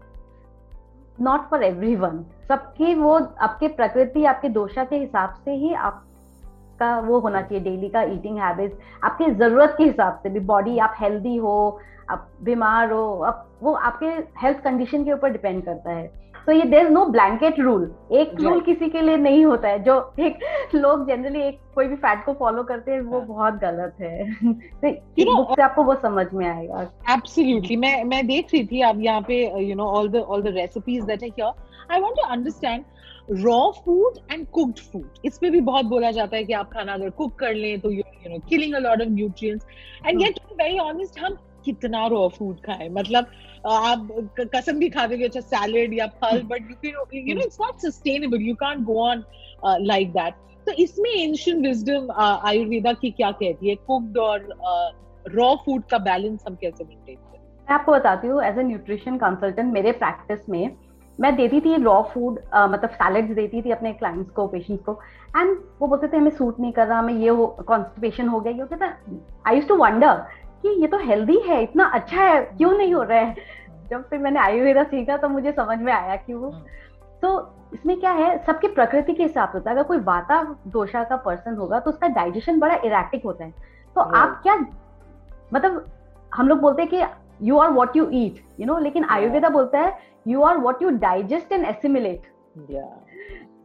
Not 1.22 1.50
for 1.50 1.64
everyone 1.96 2.24
सबकी 2.50 2.94
वो 2.96 3.14
आपके 3.42 3.68
प्रकृति, 3.68 4.26
आपके 4.26 4.50
दोषा 4.50 4.84
के 4.84 4.96
हिसाब 4.96 5.36
से 5.46 5.52
ही 5.52 5.74
आप 5.74 6.04
का 6.80 7.00
वो 7.00 7.20
होना 7.20 7.42
चाहिए 7.42 7.64
डेली 7.64 7.90
का 7.90 8.02
ईटिंग 8.04 8.38
हैबिट्स 8.38 9.04
आपकी 9.04 9.32
ज़रूरत 9.32 9.76
के 9.78 9.84
हिसाब 9.84 10.20
से 10.24 10.30
भी 10.30 10.40
बॉडी 10.40 10.78
आप 10.78 10.96
हेल्दी 11.00 11.36
हो, 11.38 11.80
आप 12.10 12.28
बीमार 12.44 12.92
हो, 12.92 13.22
आप 13.26 13.48
वो 13.64 13.74
आपके 13.74 14.06
हेल्थ 14.42 14.60
कंडीशन 14.64 15.04
के 15.04 15.14
ऊपर 15.14 15.30
डिपेंड 15.30 15.64
करता 15.66 15.92
है। 15.92 16.25
तो 16.46 16.52
ये 16.52 16.64
देर 16.64 16.90
नो 16.90 17.06
ब्लैंकेट 17.06 17.60
रूल 17.60 17.84
एक 18.12 18.42
रूल 18.42 18.60
किसी 18.62 18.90
के 18.90 19.02
लिए 19.02 19.18
नहीं 19.18 19.46
होता 19.46 19.68
है. 19.68 19.84
जो 19.84 20.14
एक 20.20 20.40
लोग 20.76 21.08
जनरली 21.08 21.42
एक 21.42 21.60
कोई 21.76 21.88
भी 21.88 21.96
फैट 21.96 22.26
को 22.26 22.34
फॉलो 22.34 22.64
करते 22.64 22.92
हैं 22.92 23.02
वो 23.02 23.20
हाँ. 23.20 23.28
बहुत 23.28 23.54
गलत 23.54 23.96
है. 24.02 24.34
तो 24.44 24.88
you 24.88 25.28
know, 25.28 25.56
से 25.56 25.62
आपको 25.62 25.84
वो 25.84 25.96
समझ 25.96 26.26
में 26.34 26.48
आएगा. 26.48 26.82
एब्सोल्युटली 27.14 27.76
मैं 27.76 28.04
मैं 28.04 28.26
देख 28.28 28.54
रही 28.54 28.66
थी 28.66 28.82
अब 28.82 29.02
यहाँ 29.02 29.22
पे 29.22 29.44
you 29.64 29.76
know 29.76 29.86
all 29.92 30.10
the 30.10 30.16
all 30.16 30.42
the 30.42 30.54
recipes 30.58 31.06
that 31.06 31.24
are 31.24 31.30
here 31.30 31.52
I 31.92 32.02
want 32.02 32.16
to 32.16 32.28
understand 32.28 32.84
raw 33.32 33.60
food 33.86 34.18
and 34.32 34.46
cooked 34.48 34.80
food 34.92 35.26
इस 35.26 35.38
पे 35.38 35.50
भी 35.50 35.62
बहुत 35.62 35.86
बोला 35.86 36.12
जाता 36.12 36.38
है 36.38 36.44
कि 36.44 36.54
आप 36.54 36.70
खाना 36.74 36.94
अगर 36.94 37.10
कुक 37.10 37.36
कर 37.40 37.54
लें 37.54 37.80
तो 37.80 37.92
you 37.92 38.04
know 38.28 38.40
killing 38.50 38.74
a 38.74 38.80
lot 38.80 39.02
of 39.02 39.10
nutrients 39.10 39.68
and 40.08 40.20
get 40.20 40.40
very 40.62 40.78
honest 40.80 41.20
हम 41.20 41.38
कितना 41.66 42.08
raw 42.10 42.28
food 42.38 42.64
खाएँ। 42.66 42.90
मतलब 42.94 43.26
आप 43.68 44.08
कसम 44.56 44.80
भी 44.80 44.90
खा 44.90 45.06
दोगे 45.08 45.26
अच्छा 45.26 45.40
सैलेड 45.42 45.94
या 45.94 46.08
फल 46.22 46.42
but 46.50 46.70
you 46.70 46.76
can 46.86 47.28
you 47.28 47.36
know 47.36 47.42
it's 47.42 47.58
not 47.62 47.86
sustainable 47.86 48.42
you 48.42 48.56
can't 48.56 48.84
go 48.86 49.00
on 49.04 49.24
like 49.84 50.12
that 50.14 50.34
तो 50.68 50.72
इसमें 50.84 51.10
एंशियंट 51.12 51.66
विजडम 51.66 52.12
आयुर्वेदा 52.20 52.94
की 52.94 53.12
क्या 53.12 53.32
कहती 53.34 53.70
है? 53.70 53.76
कुक्ड 53.88 54.18
और 54.18 54.48
रॉ 55.26 55.56
फ़ूड 55.66 55.84
का 55.92 55.98
बैलेंस 56.00 56.44
हम 56.48 56.56
कैसे 56.56 56.84
मेंटेन 56.84 57.16
करें? 57.16 57.40
मैं 57.68 57.76
आपको 57.76 57.92
बताती 57.92 58.28
हूँ 58.28 58.44
एज 58.44 58.58
ए 58.60 58.64
न्यूट्रिशन 58.64 59.18
कंसल्टेंट 59.18 59.74
मेरे 59.74 59.92
प्रैक्टिस 59.94 60.50
में 60.50 60.76
मैं 61.20 61.36
देती 61.36 61.60
थी 61.62 61.76
रॉ 61.84 62.02
फ़ूड 62.14 62.40
मतलब 62.56 62.90
सैलेड्स 62.92 63.30
देती 63.36 63.62
थी 63.62 63.72
अपने 63.72 63.92
क्लाइंट्स 63.94 64.32
को 64.32 64.48
पेशेंट्स 64.48 64.84
को 64.86 65.00
एंड 65.38 65.58
वो 65.82 65.88
बोलते 65.88 66.08
थे 66.08 66.18
हमें 66.18 66.32
सूट 66.32 66.60
नहीं 66.60 66.72
कर 66.72 66.88
रहा 66.88 67.00
हमें 67.00 67.14
ये 67.16 67.36
कॉन्स्टिपेशन 67.68 68.28
हो 68.28 68.40
गया। 68.40 68.54
ये 68.54 68.62
होता 68.62 68.78
था 68.78 68.98
आई 69.48 69.56
यूज़ 69.56 69.68
टू 69.68 69.76
वंडर 69.78 70.24
कि 70.66 70.82
ये 70.82 70.88
तो 70.88 70.98
हेल्दी 70.98 71.38
है 71.40 71.62
इतना 71.64 71.86
अच्छा 71.94 72.22
है 72.22 72.42
क्यों 72.48 72.72
नहीं 72.72 72.94
हो 72.94 73.02
रहा 73.04 73.20
है? 73.20 73.36
जब 73.90 74.08
फिर 74.10 74.20
मैंने 74.20 74.40
आयुर्वेदा 74.40 74.84
सीखा 74.84 75.18
तो 75.18 75.30
मुझे 75.30 75.52
समझ 75.52 75.78
में 75.80 75.92
आया 75.94 76.16
कि 76.16 76.34
वो 76.34 76.50
तो 77.22 77.30
इसमें 77.74 78.00
क्या 78.00 78.12
है 78.12 78.38
सबके 78.46 78.68
प्रकृति 78.68 79.14
के 79.14 79.24
हिसाब 79.24 79.50
से 79.50 79.58
होता 79.58 79.70
है। 79.70 79.76
अगर 79.76 79.88
कोई 79.88 79.98
वाता 80.00 80.42
दोषा 80.68 81.04
का 81.04 81.16
पर्सन 81.18 81.56
होगा 81.56 81.80
तो 81.80 81.92
उसका 81.92 82.08
डाइजेशन 82.08 82.60
बड़ा 82.60 82.76
इरेक्टिक 82.76 83.26
होता 83.26 83.46
है। 83.46 83.52
तो 83.96 84.02
आप 84.02 84.40
क्या 84.44 84.56
मतलब 85.54 85.86
हम 86.32 86.48
लोग 86.48 86.60
बोलते 86.60 86.82
हैं 86.82 86.92
कि 86.92 87.48
you 87.48 87.58
are 87.58 87.70
what 87.72 87.98
you 87.98 88.10
eat 88.14 88.44
you 88.60 88.66
know 88.66 88.78
लेकिन 88.80 89.04
आयुर्वेदा 89.10 89.50
बोलता 89.50 89.80
है 89.80 89.98
you 90.28 90.42
are 90.44 90.58
what 90.58 90.82
you 90.82 90.90
digest 91.00 91.52
and 91.52 91.66
assimilate 91.66 92.22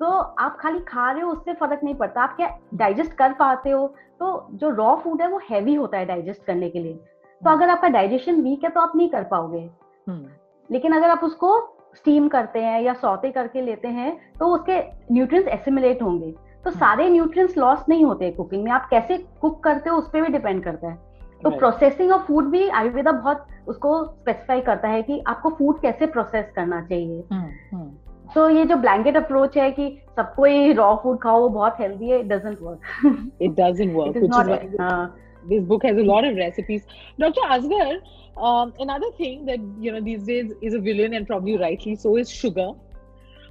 तो 0.00 0.06
आप 0.08 0.56
खाली 0.60 0.78
खा 0.80 1.10
रहे 1.10 1.22
हो 1.22 1.30
उससे 1.30 1.54
फ़र्क 1.54 1.80
नहीं 1.84 1.94
पड़ता। 1.94 2.22
आप 2.22 2.36
क्या 2.36 2.48
डाइजेस्ट 2.74 3.12
कर 3.12 3.32
पाते 3.32 3.70
हो? 3.70 3.86
तो 4.20 4.46
जो 4.52 4.70
रॉ 4.70 4.94
फ़ूड 4.96 5.22
है 5.22 5.28
वो 5.28 5.40
हैवी 5.50 5.74
होता 5.74 5.98
है 5.98 6.06
डाइजेस्ट 6.06 6.44
करने 6.44 6.70
के 6.70 6.78
लिए। 6.78 6.94
तो 7.42 7.50
अगर 7.50 7.70
आपका 7.70 7.88
डाइजेशन 7.88 8.40
वीक 8.42 8.64
है 8.64 8.70
तो 8.70 8.80
आप 8.80 8.92
नहीं 8.96 9.08
कर 9.08 9.24
पाओगे। 9.24 9.70
लेकिन 10.70 10.92
अगर 10.92 11.10
आप 11.10 11.20
उसको 11.24 11.58
स्टीम 11.94 12.28
करते 12.28 12.62
हैं 12.62 12.80
या 12.82 12.92
सौते 12.94 13.30
करके 13.30 13.60
लेते 13.60 13.88
हैं 13.88 14.16
तो 14.38 14.46
उसके 14.46 14.80
न्यूट्रिएंट्स 15.12 15.50
एसिमुलेट 15.52 16.02
होंगे। 16.02 16.34
तो 16.64 16.70
सारे 16.70 17.08
न्यूट्रिएंट्स 17.08 17.56
लॉस 17.58 17.84
नहीं 17.88 18.04
होते 18.04 18.30
कुकिंग 18.30 18.64
में। 18.64 18.70
आप 18.72 18.88
कैसे 18.90 19.18
कुक 19.40 19.62
करते 19.64 19.90
हो 19.90 19.96
उस 19.96 20.08
पर 20.08 20.20
भी 20.20 20.28
डिपेंड 20.28 20.64
करता 20.64 20.88
है। 20.88 20.94
तो 21.42 21.50
प्रोसेसिंग 21.58 22.12
ऑफ़ 22.12 22.22
फ़ूड 22.22 22.44
भी 22.44 22.68
आयुर्वेदा 22.68 23.12
बहुत 23.12 23.46
उसको 23.66 24.04
स्पेसिफाई 24.04 24.60
करता 24.60 24.88
है 24.88 25.02
कि 25.02 25.22
आपको 25.26 25.50
फ़ूड 25.50 25.80
कैसे 25.80 26.06
प्रोसेस 26.06 26.52
करना 26.56 26.80
चाहिए। 26.82 27.22
तो 28.34 28.48
ये 28.50 28.64
जो 28.64 28.76
ब्लैंकेट 28.76 29.16
अप्रोच 29.16 29.56
है 29.56 29.70
कि 29.78 29.88
सबको 30.16 30.44
ही 30.44 30.72
रॉ 30.72 30.94
फ़ूड 31.02 31.18
खाओ 31.22 31.48
बहुत 31.48 31.76
हेल्दी 31.80 32.08
है 32.08 32.20
it 32.20 32.26
doesn't 32.32 32.58
work 32.62 33.30
It 33.46 33.56
doesn't 33.56 33.94
work, 33.98 34.08
it 34.08 34.16
is 34.16 34.24
is 34.24 34.30
not 34.30 34.46
why 34.46 34.80
हाँ 34.80 35.16
this 35.50 35.62
book 35.64 35.84
has 35.84 35.96
a 35.96 36.02
lot 36.02 36.24
of 36.24 36.36
recipes. 36.36 36.82
Dr. 37.18 37.44
Asgar, 37.56 37.92
um, 38.48 38.72
another 38.78 39.10
thing 39.18 39.46
that 39.46 39.60
you 39.84 39.92
know 39.92 40.00
these 40.00 40.24
days 40.24 40.52
is 40.62 40.74
a 40.74 40.80
villain 40.88 41.14
and 41.14 41.26
probably 41.26 41.56
rightly 41.62 41.94
so 41.96 42.16
is 42.22 42.30
sugar. 42.30 42.68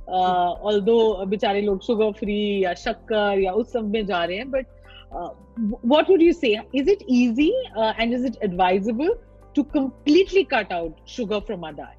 Uh, 0.08 0.52
although 0.72 1.26
बेचारे 1.32 1.62
लोग 1.62 1.82
sugar 1.88 2.12
free 2.20 2.64
या 2.64 2.74
शक्कर 2.84 3.40
या 3.40 3.52
उस 3.62 3.72
सब 3.74 3.90
में 3.94 4.06
जा 4.06 4.24
रहे 4.24 4.38
हैं, 4.38 4.52
but 4.52 4.66
uh, 5.12 5.30
what 5.82 6.10
would 6.10 6.22
you 6.22 6.34
say? 6.34 6.54
Is 6.74 6.88
it 6.88 7.04
easy 7.08 7.52
uh, 7.76 7.94
and 7.98 8.14
is 8.14 8.24
it 8.24 8.38
advisable 8.42 9.16
to 9.56 9.64
completely 9.64 10.46
cut 10.46 10.72
out 10.72 11.02
sugar 11.06 11.42
from 11.42 11.64
our 11.64 11.74
diet? 11.74 11.98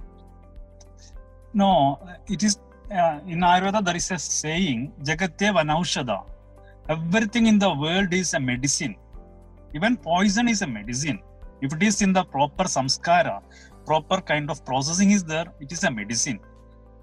No, 1.55 1.99
it 2.29 2.43
is 2.43 2.59
in 2.91 3.41
Ayurveda. 3.41 3.85
There 3.85 3.97
is 3.97 4.11
a 4.11 4.19
saying, 4.19 4.93
"Jagatye 5.03 5.51
vanaushada." 5.59 6.25
Everything 6.89 7.47
in 7.47 7.59
the 7.59 7.73
world 7.83 8.13
is 8.13 8.35
a 8.35 8.41
medicine. 8.41 8.97
Even 9.75 9.97
poison 9.97 10.49
is 10.49 10.63
a 10.63 10.67
medicine. 10.67 11.21
If 11.61 11.73
it 11.75 11.83
is 11.83 12.03
in 12.03 12.13
the 12.13 12.25
proper 12.25 12.65
samskara, 12.65 13.43
proper 13.85 14.21
kind 14.21 14.51
of 14.51 14.65
processing 14.65 15.11
is 15.11 15.23
there, 15.25 15.47
it 15.61 15.71
is 15.71 15.85
a 15.85 15.91
medicine. 15.91 16.41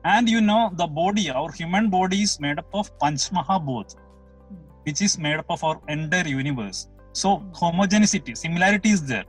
And 0.03 0.29
you 0.29 0.41
know, 0.41 0.71
the 0.73 0.87
body, 0.87 1.29
our 1.29 1.51
human 1.51 1.89
body 1.89 2.21
is 2.23 2.39
made 2.39 2.59
up 2.59 2.69
of 2.73 2.91
Panchmahabhut, 2.99 3.95
which 4.83 5.01
is 5.01 5.17
made 5.17 5.37
up 5.37 5.49
of 5.49 5.63
our 5.63 5.79
entire 5.87 6.27
universe. 6.27 6.89
So 7.13 7.43
homogeneity, 7.53 8.35
similarity 8.35 8.89
is 8.89 9.05
there. 9.05 9.25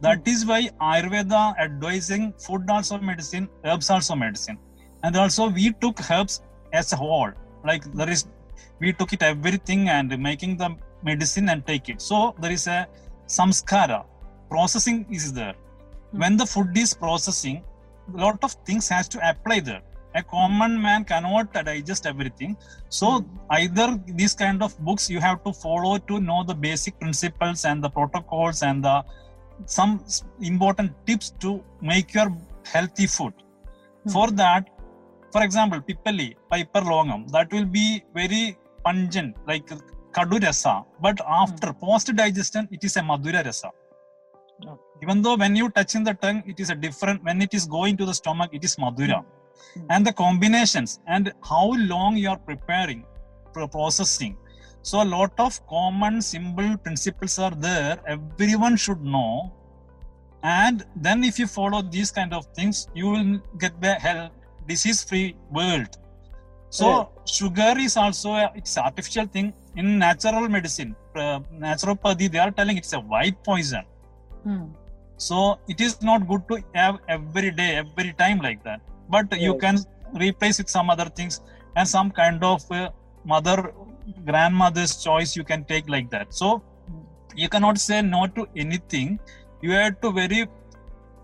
That 0.00 0.26
is 0.28 0.46
why 0.46 0.68
Ayurveda 0.80 1.58
advising 1.58 2.32
food 2.46 2.70
also 2.70 2.98
medicine, 2.98 3.48
herbs 3.64 3.90
also 3.90 4.14
medicine. 4.14 4.58
And 5.02 5.16
also 5.16 5.48
we 5.48 5.72
took 5.72 5.98
herbs 6.10 6.42
as 6.72 6.92
a 6.92 6.96
whole. 6.96 7.30
Like 7.64 7.84
there 7.92 8.10
is, 8.10 8.26
we 8.80 8.92
took 8.92 9.12
it 9.12 9.22
everything 9.22 9.88
and 9.88 10.16
making 10.18 10.56
the 10.56 10.76
medicine 11.02 11.48
and 11.48 11.66
take 11.66 11.88
it. 11.88 12.00
So 12.00 12.34
there 12.40 12.52
is 12.52 12.66
a 12.66 12.86
samskara, 13.26 14.04
processing 14.50 15.06
is 15.10 15.32
there. 15.32 15.54
Hmm. 16.12 16.20
When 16.20 16.36
the 16.36 16.46
food 16.46 16.76
is 16.76 16.94
processing, 16.94 17.62
a 18.14 18.16
lot 18.16 18.42
of 18.42 18.52
things 18.64 18.88
has 18.88 19.08
to 19.08 19.28
apply 19.28 19.60
there. 19.60 19.82
A 20.14 20.22
common 20.22 20.80
man 20.80 21.04
cannot 21.04 21.52
digest 21.52 22.06
everything. 22.06 22.56
So 22.88 23.20
hmm. 23.20 23.36
either 23.50 24.00
these 24.06 24.34
kind 24.34 24.62
of 24.62 24.78
books 24.84 25.10
you 25.10 25.20
have 25.20 25.44
to 25.44 25.52
follow 25.52 25.98
to 25.98 26.20
know 26.20 26.44
the 26.44 26.54
basic 26.54 26.98
principles 26.98 27.64
and 27.64 27.82
the 27.82 27.90
protocols 27.90 28.62
and 28.62 28.84
the 28.84 29.04
some 29.66 30.04
important 30.40 30.92
tips 31.04 31.30
to 31.40 31.62
make 31.80 32.14
your 32.14 32.32
healthy 32.64 33.06
food. 33.06 33.34
Hmm. 34.04 34.10
For 34.10 34.30
that, 34.32 34.68
for 35.32 35.42
example, 35.42 35.80
pippali, 35.80 36.34
piper 36.50 36.80
longam, 36.80 37.30
that 37.30 37.52
will 37.52 37.64
be 37.64 38.04
very 38.14 38.56
pungent, 38.84 39.36
like 39.46 39.68
kadu 40.12 40.42
rasa. 40.42 40.84
But 41.00 41.20
hmm. 41.20 41.32
after 41.42 41.72
post 41.72 42.14
digestion, 42.14 42.68
it 42.70 42.84
is 42.84 42.96
a 42.96 43.02
madura 43.02 43.42
rasa. 43.44 43.70
Even 45.02 45.22
though 45.22 45.36
when 45.36 45.54
you 45.54 45.68
touch 45.70 45.94
in 45.94 46.02
the 46.02 46.14
tongue, 46.14 46.42
it 46.46 46.58
is 46.58 46.70
a 46.70 46.74
different. 46.74 47.22
When 47.22 47.40
it 47.42 47.54
is 47.54 47.66
going 47.66 47.96
to 47.98 48.06
the 48.06 48.14
stomach, 48.14 48.50
it 48.52 48.64
is 48.64 48.78
madura. 48.78 49.18
Hmm. 49.18 49.38
Hmm. 49.74 49.86
And 49.90 50.06
the 50.06 50.12
combinations 50.12 51.00
and 51.06 51.32
how 51.42 51.72
long 51.76 52.16
you 52.16 52.30
are 52.30 52.38
preparing, 52.38 53.04
pro- 53.52 53.68
processing. 53.68 54.36
So 54.82 55.02
a 55.02 55.04
lot 55.04 55.32
of 55.38 55.64
common 55.66 56.22
simple 56.22 56.76
principles 56.78 57.38
are 57.38 57.50
there. 57.50 58.00
Everyone 58.06 58.76
should 58.76 59.02
know. 59.02 59.52
And 60.42 60.86
then 60.94 61.24
if 61.24 61.38
you 61.38 61.46
follow 61.48 61.82
these 61.82 62.12
kind 62.12 62.32
of 62.32 62.46
things, 62.54 62.86
you 62.94 63.10
will 63.10 63.40
get 63.58 63.80
the 63.80 63.94
health 64.76 65.04
disease-free 65.04 65.36
world. 65.50 65.98
So 66.70 66.88
Right. 66.88 67.06
sugar 67.26 67.74
is 67.78 67.96
also 67.96 68.32
a, 68.32 68.52
it's 68.54 68.76
artificial 68.76 69.26
thing 69.26 69.52
in 69.76 69.98
natural 69.98 70.48
medicine. 70.48 70.94
Uh, 71.16 71.40
naturopathy, 71.52 72.30
they 72.30 72.38
are 72.38 72.50
telling 72.50 72.76
it's 72.76 72.92
a 72.92 73.00
white 73.00 73.42
poison. 73.44 73.84
Hmm. 74.44 74.66
So 75.16 75.58
it 75.68 75.80
is 75.80 76.02
not 76.02 76.28
good 76.28 76.46
to 76.48 76.62
have 76.74 76.98
every 77.08 77.50
day, 77.50 77.76
every 77.76 78.12
time 78.12 78.40
like 78.40 78.62
that. 78.64 78.80
But 79.08 79.40
you 79.40 79.56
can 79.56 79.78
replace 80.14 80.60
it 80.60 80.68
some 80.68 80.90
other 80.90 81.08
things 81.08 81.40
and 81.76 81.88
some 81.88 82.10
kind 82.10 82.44
of 82.44 82.70
uh, 82.70 82.90
mother, 83.24 83.72
grandmother's 84.24 85.02
choice 85.02 85.36
you 85.36 85.44
can 85.44 85.64
take 85.64 85.88
like 85.88 86.10
that. 86.10 86.34
So 86.34 86.62
you 87.34 87.48
cannot 87.48 87.78
say 87.78 88.02
no 88.02 88.26
to 88.26 88.46
anything. 88.56 89.18
You 89.60 89.72
have 89.72 90.00
to 90.02 90.12
very 90.12 90.48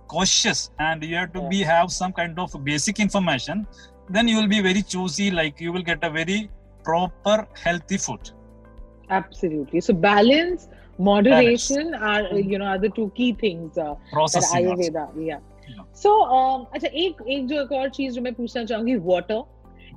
cautious 0.07 0.71
and 0.79 1.03
you 1.03 1.15
have 1.15 1.33
to 1.33 1.47
be 1.49 1.61
have 1.61 1.91
some 1.91 2.11
kind 2.11 2.39
of 2.39 2.63
basic 2.63 2.99
information. 2.99 3.67
Then 4.09 4.27
you 4.27 4.37
will 4.37 4.47
be 4.47 4.61
very 4.61 4.81
choosy. 4.81 5.29
Like 5.31 5.61
you 5.61 5.71
will 5.71 5.83
get 5.83 6.03
a 6.03 6.09
very 6.09 6.49
proper 6.83 7.47
healthy 7.63 7.97
food. 7.97 8.31
Absolutely. 9.09 9.81
So 9.81 9.93
balance, 9.93 10.67
moderation 10.97 11.93
are 11.95 12.23
uh, 12.23 12.35
you 12.35 12.57
know 12.57 12.65
are 12.65 12.79
the 12.79 12.89
two 12.89 13.11
key 13.15 13.33
things 13.33 13.77
uh, 13.77 13.83
that 13.83 14.11
Processing. 14.11 14.67
also. 14.67 14.81
Ayurveda. 14.81 15.09
Yeah. 15.15 15.39
Yeah. 15.67 15.83
So 15.93 16.23
um, 16.23 16.67
अच्छा 16.73 16.87
एक 16.87 17.21
एक 17.27 17.47
जो 17.47 17.61
एक 17.61 17.71
और 17.71 17.89
चीज 17.89 18.13
जो 18.13 18.21
मैं 18.21 18.33
पूछना 18.33 18.63
चाहूंगी 18.65 18.99
water. 19.13 19.41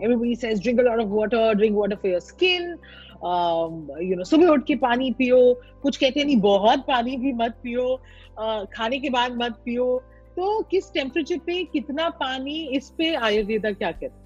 Everybody 0.01 0.35
says 0.35 0.61
drink 0.61 0.81
a 0.81 0.83
lot 0.83 1.01
of 1.01 1.09
water, 1.09 1.55
drink 1.55 1.77
water 1.77 1.97
for 1.97 2.09
your 2.09 2.21
skin. 2.21 2.77
Um, 3.26 3.88
you 4.04 4.14
know 4.14 4.24
सुबह 4.24 4.48
उठ 4.48 4.66
के 4.66 4.76
पानी 4.76 5.12
पियो. 5.12 5.62
कुछ 5.84 5.98
कहते 5.98 6.24
नहीं 6.24 6.42
बहुत 6.42 6.80
पानी 6.80 7.18
भी 7.18 7.34
मत 7.34 7.56
पियो. 7.64 8.00
Uh, 8.42 8.66
खाने 8.78 9.00
के 9.00 9.10
बाद 9.10 9.32
मत 9.42 9.52
पियो. 9.66 10.04
तो 10.36 10.64
किस 10.64 10.94
टेम्परेचर 10.94 11.38
पे 11.38 11.64
कितना 11.64 12.10
पानी 12.10 12.68
इस 12.68 12.90
पे 12.90 13.16
आयुर्वेदा 13.16 13.72
क्या 13.72 13.92
कहता? 13.92 14.24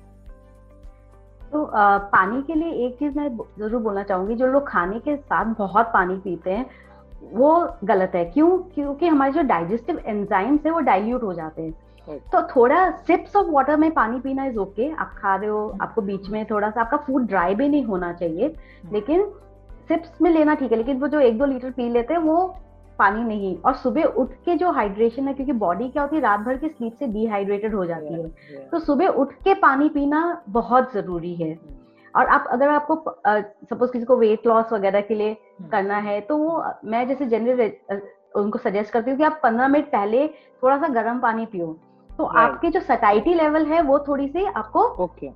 तो 1.52 1.64
अ, 1.64 1.98
पानी 1.98 2.42
के 2.42 2.54
लिए 2.54 2.88
एक 2.88 2.96
चीज़ 2.96 3.20
मैं 3.20 3.38
ज़रूर 3.60 3.82
बोलना 3.82 4.04
चाहूँगी 4.04 4.36
जो 4.36 4.48
लोग 4.48 4.68
खाने 4.68 5.00
के 5.00 5.18
साथ 5.18 5.46
बहुत 5.46 5.86
पानी 5.86 6.16
पीते 6.16 6.52
हैं 6.52 6.70
वो 7.34 7.74
गलत 7.84 8.12
है 8.16 8.26
क्यों 8.26 8.58
क्योंकि 8.58 9.08
हमारे 9.08 9.32
जो 9.32 9.42
डाइजेस्टिव 9.42 10.00
एंजाइम्स 10.06 10.66
है 10.66 10.72
वो 10.72 10.80
डाइल्यूट 10.80 11.24
हो 11.24 11.34
जाते 11.34 11.62
हैं. 11.62 11.74
तो 12.08 12.42
थोड़ा 12.48 12.90
सिप्स 13.08 13.36
ऑफ़ 13.36 13.48
वाटर 13.48 13.78
में 13.78 13.90
पानी 13.94 14.20
पीना 14.20 14.46
इज़ 14.46 14.58
ओके 14.60 14.90
आप 14.94 15.14
खा 15.18 15.36
रहे 15.36 15.50
हो 15.50 15.78
आपको 15.82 16.02
बीच 16.02 16.30
में 16.30 16.46
थोड़ा 16.46 16.70
सा 16.70 16.82
आपका 16.82 16.98
फ़ूड 16.98 17.28
ड्राई 17.28 17.56
भी 17.56 17.68
नहीं 17.70 17.84
होना 17.86 18.12
चाहिए 18.14 18.56
लेकिन 18.94 19.24
सिप्स 19.90 20.22
में 20.22 20.32
लेना 20.32 20.56
ठीक 20.56 20.72
है 20.72 20.78
लेकिन 20.78 21.00
वो 21.00 21.08
जो 21.08 21.20
एक 21.20 21.38
दो 21.38 21.46
लीटर 21.46 21.72
पी 21.72 21.90
लेते 21.90 22.14
हैं 22.14 22.22
वो 22.22 22.46
पानी 23.00 23.24
नहीं। 23.24 23.56
और 23.58 23.74
सुबह 23.74 24.04
उठ 24.04 24.34
के 24.46 24.56
जो 24.56 24.72
हाइड्रेशन 24.72 25.28
है 25.28 25.34
क्योंकि 25.34 25.52
बॉडी 25.60 25.88
क्या 25.90 26.02
होती 26.04 26.16
है 26.16 26.22
रात 26.22 26.40
भर 26.40 26.58
की 26.58 26.68
स्लीप 26.70 26.96
से 27.00 27.08
डिहाइड्रेटेड 27.08 27.76
हो 27.76 27.86
जाती 27.86 28.14
है। 28.14 28.24
Yeah. 28.24 28.72
तो 28.72 28.80
सुबह 28.80 29.08
उठ 29.08 29.32
के 29.44 29.54
पानी 29.54 29.90
पीना 29.90 30.42
बहुत 30.50 30.94
ज़रूरी 30.94 31.34
है। 31.36 31.58
और 32.14 32.28
आप 32.28 32.48
अगर 32.52 32.70
आपको 32.70 32.96
सपोज़ 33.28 33.92
किसी 33.92 34.06
को 34.06 34.18
वेट 34.18 34.48
लॉस 34.48 34.72
वगैरह 34.74 35.02
के 35.02 35.16
लिए 35.16 35.34
करना 35.72 35.98
है 36.00 36.20
तो 36.22 36.38
वो 36.38 36.64
मैं 36.86 37.08
जैसे 37.08 37.26
जनरल 37.28 38.02
उनको 38.36 38.60
सजेस्ट 38.60 38.92
करती 38.94 39.12
हूँ 39.12 39.18
कि 39.18 39.24
आप 39.24 39.40
पंद्रह 39.44 39.68
मिनट 39.68 39.86
पहले 39.92 40.28
थोड़ा 40.64 40.78
सा 40.78 40.88
गर्म 40.94 41.20
पानी 41.20 41.46
पियो। 41.46 41.78
तो 42.22 42.26
Right. 42.28 42.38
आपके 42.40 42.70
जो 42.70 42.80
सटाइटी 42.80 43.34
लेवल 43.34 43.66
है 43.66 43.82
वो 43.82 43.98
थोड़ी 44.08 44.28
सी 44.28 44.46
आपको 44.48 44.82
Okay. 45.06 45.30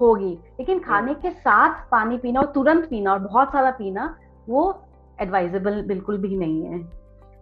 होगी 0.00 0.30
लेकिन 0.58 0.78
खाने 0.78 1.14
के 1.14 1.30
साथ 1.30 1.74
पानी 1.90 2.16
पीना 2.18 2.40
और 2.40 2.46
तुरंत 2.54 2.88
पीना 2.90 3.12
और 3.12 3.18
बहुत 3.18 3.52
सारा 3.52 3.70
पीना 3.70 4.14
वो 4.48 4.62
एडवाइजेबल 5.18 5.82
बिल्कुल 5.86 6.16
भी 6.18 6.36
नहीं 6.36 6.62
है 6.62 6.80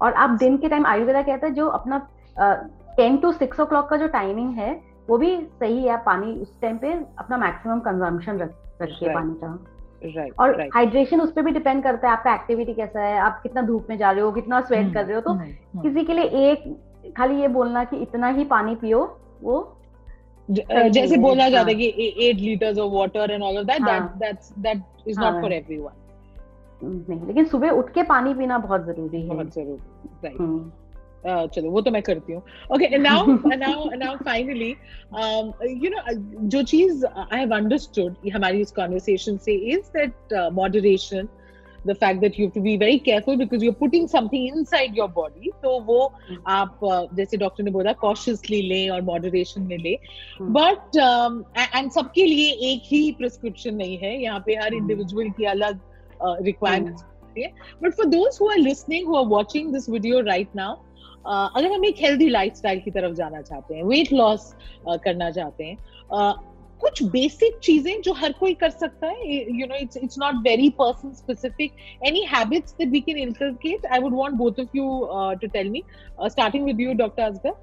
और 0.01 0.12
आप 0.15 0.31
दिन 0.39 0.57
के 0.59 0.69
टाइम 0.69 0.87
आयुर्वेदा 0.87 1.23
कहता 1.23 1.47
है 1.47 1.53
जो 1.55 1.69
अपना 1.79 1.99
ten 2.97 3.17
to 3.17 3.33
six 3.33 3.61
O 3.61 3.65
clock 3.67 3.89
का 3.91 3.97
जो 3.97 4.07
टाइमिंग 4.19 4.53
है 4.55 4.71
वो 5.09 5.19
भी 5.19 5.31
सही 5.61 5.83
है 5.85 5.97
पानी 6.05 6.33
उस 6.43 6.61
टाइम 6.61 6.77
पे 6.79 6.93
अपना 7.19 7.37
मैक्सिमम 7.39 7.81
कंजम्पशन 7.81 8.39
रख 8.39 8.55
रखिए 8.83 9.09
Right. 9.09 9.15
पानी 9.15 9.35
का 9.43 9.59
Right. 10.17 10.33
और 10.41 10.61
हाइड्रेशन 10.75 11.17
right. 11.17 11.29
उस 11.29 11.33
पर 11.35 11.43
भी 11.43 11.53
डिपेंड 11.53 11.83
करता 11.83 12.09
है 12.09 12.12
आपका 12.12 12.35
एक्टिविटी 12.35 12.75
कैसा 12.75 13.01
है 13.03 13.19
आप 13.21 13.41
कितना 13.43 13.62
धूप 13.62 13.87
में 13.91 13.97
जा 13.99 14.11
रहे 14.11 14.23
हो 14.23 14.33
कितना 14.33 14.61
स्वेट 14.61 14.81
हम्म, 14.81 14.93
कर 14.95 15.05
रहे 15.05 15.15
हो 15.15 15.21
तो 15.21 15.33
हम्म, 15.33 15.81
किसी 15.83 16.05
के 16.05 16.15
लिए 16.15 16.51
एक 16.51 16.65
खाली 17.11 17.40
ये 17.40 17.49
बोलना 17.49 17.85
कि 17.85 17.97
इतना 17.97 18.29
ही 18.29 18.45
पानी 18.45 18.75
पियो 18.75 19.01
वो 19.42 19.59
uh, 20.49 20.88
जैसे 20.88 21.16
बोला 21.16 21.42
हाँ। 21.42 21.51
जाता 21.51 21.69
है 21.69 21.75
कि 21.75 22.14
eight 22.29 22.37
litres 22.37 22.79
of 22.79 22.92
water 22.92 23.31
and 23.31 23.42
all 23.42 23.59
of 23.59 23.66
that 23.66 23.83
that. 23.83 24.03
That's 24.19 24.53
that 24.59 24.83
is. 25.09 25.21
Not 25.21 25.40
for 25.42 25.53
everyone 25.53 26.05
नहीं 26.83 27.27
लेकिन 27.27 27.45
सुबह 27.45 27.71
उठ 27.71 27.92
के 27.92 28.03
पानी 28.03 28.35
पीना 28.35 28.59
बहुत 28.59 28.85
ज़रूरी 28.87 29.21
है 29.21 29.29
बहुत 29.29 29.55
ज़रूरी 29.55 30.09
राइट 30.25 30.40
हम्म, 30.40 31.47
चलो 31.47 31.71
वो 31.71 31.81
तो 31.81 31.90
मैं 31.90 32.03
करती 32.03 32.33
हूँ 32.33 32.42
okay 32.75 32.99
now 32.99 33.27
now 33.47 33.88
now 33.95 34.16
finally 34.16 34.69
you 35.85 35.90
know 35.90 36.03
जो 36.49 36.62
चीज़ 36.62 37.05
आई 37.07 37.38
हैव 37.38 37.55
अंडरस्टूड 37.57 38.31
हमारी 38.35 38.61
इस 38.61 38.71
कॉन्वर्सेशन 38.73 39.37
से 39.37 39.55
is 39.73 39.90
that 39.97 40.35
moderation 40.53 41.29
the 41.87 41.94
fact 41.94 42.20
that 42.20 42.38
you 42.38 42.46
have 42.46 42.55
to 42.55 42.61
be 42.61 42.77
very 42.77 42.99
careful 42.99 43.37
because 43.37 43.62
you're 43.62 43.79
putting 43.81 44.07
something 44.09 44.46
inside 44.46 44.96
your 45.01 45.09
body. 45.18 45.51
तो 45.62 45.81
वो 45.90 45.99
आप 46.46 46.81
uh, 46.85 47.16
जैसे 47.16 47.37
doctor 47.37 47.64
ने 47.64 47.70
बोला 47.70 47.94
cautiously 48.05 48.62
लें 48.68 48.90
और 48.90 49.03
moderation 49.03 49.66
में 49.68 49.77
लें। 49.79 49.96
बट 50.40 50.96
एंड 51.77 51.90
सबके 51.90 52.27
लिए 52.27 52.51
एक 52.70 52.83
ही 52.87 53.12
प्रिस्क्रिप्शन 53.18 53.75
नहीं 53.75 53.99
है. 53.99 54.16
यहाँ 54.22 54.42
पे 54.46 54.55
हर 54.62 54.75
इंडिविजुअल 54.75 55.31
की 55.38 55.44
अलग 55.55 55.81
रिक्वायरमेंट्स 56.22 57.05
है. 57.38 57.53
But 57.83 57.92
for 57.92 58.07
those 58.07 58.38
who 58.40 58.51
are 58.51 58.59
listening 58.59 59.07
who 59.09 59.16
are 59.16 59.27
watching 59.27 59.72
this 59.72 59.88
video 59.90 60.20
right 60.33 60.57
now 60.57 60.75
अगर 61.29 61.72
हम 61.72 61.85
एक 61.85 61.96
हेल्दी 62.01 62.29
लाइफस्टाइल 62.29 62.81
की 62.81 62.90
तरफ़ 62.90 63.14
जाना 63.14 63.40
चाहते 63.42 63.75
हैं 63.75 63.83
वेट 63.85 64.12
लॉस 64.12 64.55
करना 64.88 65.31
चाहते 65.31 65.64
हैं 65.64 65.77
uh, 66.14 66.35
कुछ 66.82 67.02
बेसिक 67.14 67.58
चीजें 67.64 68.02
जो 68.06 68.14
हर 68.20 68.32
कोई 68.40 68.54
कर 68.62 68.70
सकता 68.70 69.08
है 69.08 69.34
you 69.60 69.68
know 69.68 69.76
it's 69.82 69.98
it's 69.98 70.18
not 70.20 70.36
very 70.48 70.70
person 70.80 71.14
specific 71.14 71.74
any 72.08 72.24
habits 72.30 72.74
that 72.78 72.90
we 72.92 73.02
can 73.10 73.18
inculcate 73.18 73.86
I 73.86 74.00
would 74.02 74.16
want 74.20 74.36
both 74.38 74.60
of 74.60 74.76
you 74.76 74.88
to 75.42 75.48
tell 75.58 75.70
me 75.70 75.84
starting 76.30 76.66
with 76.66 76.82
you 76.82 76.94
doctor 77.04 77.24
Asgar 77.24 77.60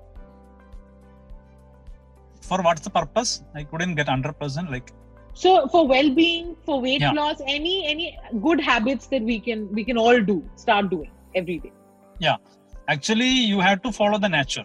For 2.48 2.56
what's 2.64 2.84
the 2.84 2.90
purpose? 2.92 3.30
I 3.60 3.62
couldn't 3.70 3.96
get 3.96 4.10
100% 4.10 4.70
like 4.74 4.90
so 5.40 5.50
for 5.72 5.80
well-being 5.88 6.46
for 6.68 6.76
weight 6.84 7.02
Yeah. 7.04 7.16
loss 7.18 7.40
any 7.54 7.72
any 7.88 8.06
good 8.44 8.60
habits 8.68 9.10
that 9.14 9.26
we 9.30 9.36
can 9.48 9.66
we 9.78 9.84
can 9.88 9.98
all 10.04 10.20
do 10.30 10.36
start 10.62 10.88
doing 10.94 11.10
every 11.40 11.56
day 11.64 11.72
actually 12.94 13.28
you 13.28 13.60
have 13.60 13.82
to 13.82 13.92
follow 13.92 14.18
the 14.18 14.30
nature 14.34 14.64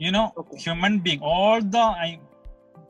you 0.00 0.10
know 0.16 0.24
Okay. 0.42 0.58
human 0.64 0.98
being 1.06 1.20
all 1.34 1.60
the 1.76 1.84
I, 2.06 2.18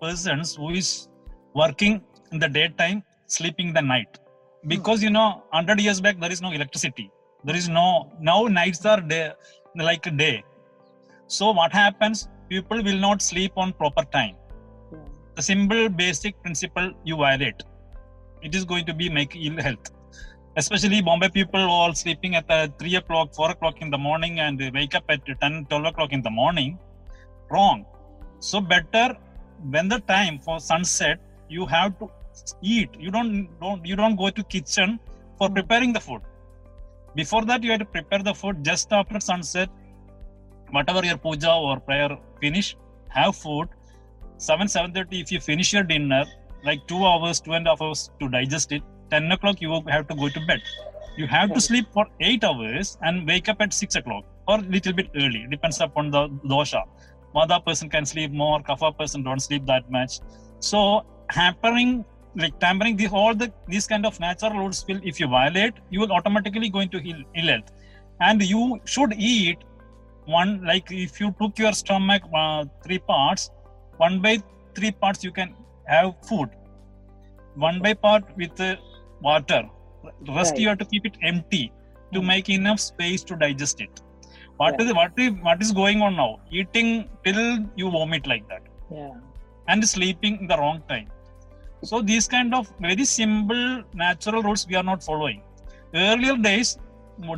persons 0.02 0.56
who 0.56 0.70
is 0.82 1.08
working 1.54 2.02
in 2.32 2.40
the 2.40 2.50
daytime 2.50 3.04
sleeping 3.28 3.74
the 3.74 3.82
night. 3.82 4.20
Because 4.68 5.02
you 5.04 5.10
know 5.10 5.44
100 5.52 5.80
years 5.80 6.02
back 6.02 6.20
there 6.20 6.32
is 6.32 6.42
no 6.42 6.52
electricity. 6.52 7.10
There 7.44 7.56
is 7.56 7.70
no 7.70 8.12
now 8.20 8.44
nights 8.44 8.86
are 8.86 9.02
day 9.02 9.32
like 9.76 10.06
a 10.08 10.12
day. 10.12 10.44
So 11.28 11.52
what 11.52 11.72
happens? 11.72 12.28
People 12.50 12.84
will 12.84 13.00
not 13.08 13.22
sleep 13.22 13.54
on 13.56 13.74
proper 13.74 14.04
time. 14.04 14.36
The 15.36 15.42
simple 15.42 15.88
basic 15.90 16.42
principle 16.44 16.92
you 17.06 17.16
violate. 17.16 17.64
It 18.42 18.54
is 18.56 18.66
going 18.66 18.86
to 18.86 18.94
be 18.94 19.10
make 19.10 19.36
ill 19.36 19.62
health. 19.62 19.92
Especially 20.58 21.02
bombay 21.02 21.30
people 21.30 21.62
all 21.62 21.94
sleeping 21.94 22.36
at 22.36 22.50
uh, 22.52 22.68
3 22.80 22.96
o'clock 22.96 23.34
4 23.34 23.52
o'clock 23.52 23.82
in 23.82 23.90
the 23.90 23.98
morning 23.98 24.40
and 24.42 24.60
they 24.60 24.70
wake 24.70 24.96
up 24.96 25.06
at 25.10 25.26
10 25.26 25.66
12 25.70 25.86
o'clock 25.92 26.12
in 26.12 26.22
the 26.22 26.34
morning 26.42 26.78
wrong. 27.50 27.86
So 28.40 28.60
better 28.60 29.08
when 29.69 29.88
the 29.88 30.00
time 30.00 30.39
for 30.39 30.60
sunset 30.60 31.19
you 31.50 31.65
have 31.65 31.97
to 32.00 32.10
eat. 32.62 32.89
You 33.00 33.12
don't 33.12 33.47
don't 33.60 33.86
you 33.86 33.95
don't 33.95 34.15
go 34.15 34.30
to 34.30 34.43
kitchen 34.43 35.00
for 35.38 35.50
Hmm. 35.50 35.56
preparing 35.56 35.93
the 35.93 36.00
food. 36.00 36.21
Before 37.15 37.43
that, 37.45 37.63
you 37.63 37.71
have 37.71 37.80
to 37.80 37.86
prepare 37.86 38.19
the 38.24 38.34
food 38.34 38.63
just 38.63 38.91
after 38.93 39.19
sunset. 39.19 39.69
Whatever 40.71 41.06
your 41.06 41.17
puja 41.17 41.54
or 41.54 41.80
prayer 41.80 42.17
finish, 42.39 42.76
have 43.10 43.36
food. 43.36 43.67
Seven 44.38 44.67
seven 44.67 44.93
thirty. 44.93 45.19
If 45.19 45.32
you 45.32 45.39
finish 45.39 45.74
your 45.74 45.84
dinner, 45.84 46.24
like 46.63 46.88
two 46.88 47.06
hours, 47.06 47.41
two 47.41 47.54
and 47.54 47.67
a 47.67 47.71
half 47.71 47.82
hours 47.82 48.10
to 48.19 48.30
digest 48.30 48.71
it. 48.71 48.82
Ten 49.10 49.32
o'clock, 49.32 49.62
you 49.62 49.82
have 49.88 50.08
to 50.08 50.15
go 50.15 50.30
to 50.30 50.45
bed. 50.47 50.62
You 51.17 51.28
have 51.28 51.54
to 51.54 51.60
sleep 51.60 51.88
for 51.91 52.06
eight 52.21 52.43
hours 52.45 52.97
and 53.02 53.28
wake 53.28 53.50
up 53.50 53.62
at 53.62 53.74
six 53.74 53.95
o'clock 53.95 54.24
or 54.47 54.60
little 54.60 54.93
bit 54.93 55.10
early. 55.15 55.45
Depends 55.50 55.82
upon 55.82 56.12
the 56.12 56.30
dosha. 56.54 56.84
Vada 57.34 57.60
person 57.60 57.89
can 57.89 58.06
sleep 58.06 58.32
more. 58.32 58.62
Kapha 58.62 58.98
person 58.98 59.24
don't 59.24 59.39
sleep 59.39 59.65
that 59.65 59.89
much. 59.89 60.20
So 60.60 61.06
hampering 61.30 62.06
like 62.36 62.58
tampering 62.60 62.96
these 62.96 63.12
all 63.12 63.36
the 63.36 63.52
these 63.67 63.88
kind 63.88 64.06
of 64.06 64.20
natural 64.20 64.54
rules 64.60 64.86
will 64.88 65.00
if 65.04 65.20
you 65.20 65.28
violate 65.28 65.74
you 65.89 66.00
will 66.00 66.12
automatically 66.12 66.70
go 66.70 66.80
into 66.80 66.98
ill, 67.00 67.24
ill 67.36 67.48
health 67.48 67.72
and 68.22 68.41
you 68.41 68.80
should 68.86 69.13
eat 69.17 69.58
one 70.26 70.63
like 70.63 70.89
if 70.91 71.20
you 71.20 71.36
took 71.41 71.58
your 71.58 71.74
stomach 71.74 72.22
uh, 72.34 72.63
three 72.84 73.00
parts 73.00 73.50
one 73.98 74.22
by 74.22 74.38
three 74.76 74.91
parts 74.91 75.24
you 75.24 75.32
can 75.32 75.54
have 75.86 76.13
food 76.24 76.50
one 77.56 77.82
by 77.82 77.94
part 77.94 78.24
with 78.38 78.60
uh, 78.62 78.76
water 79.22 79.63
rest 80.30 80.58
you 80.58 80.67
have 80.70 80.78
to 80.78 80.86
keep 80.86 81.06
it 81.06 81.17
empty 81.22 81.72
to 82.13 82.22
Hmm. 82.22 82.28
make 82.32 82.50
enough 82.50 82.80
space 82.80 83.24
to 83.24 83.36
digest 83.36 83.82
it 83.82 84.02
What 84.62 84.74
Right. 84.74 84.82
is 84.88 84.93
what 85.00 85.19
is 85.24 85.32
what 85.47 85.62
is 85.65 85.71
going 85.82 86.02
on 86.08 86.15
now 86.21 86.32
eating 86.60 86.89
till 87.26 87.41
you 87.82 87.89
vomit 87.97 88.26
like 88.32 88.45
that 88.52 88.63
Yeah. 88.97 89.13
and 89.71 89.88
sleeping 89.95 90.34
in 90.41 90.47
the 90.52 90.58
wrong 90.62 90.80
time. 90.91 91.08
So 91.89 92.02
these 92.10 92.28
kind 92.36 92.54
of 92.60 92.65
very 92.88 93.06
simple 93.06 93.63
natural 94.06 94.41
rules 94.47 94.63
we 94.71 94.76
are 94.82 94.88
not 94.91 95.02
following. 95.10 95.39
Earlier 96.10 96.36
days, 96.47 96.69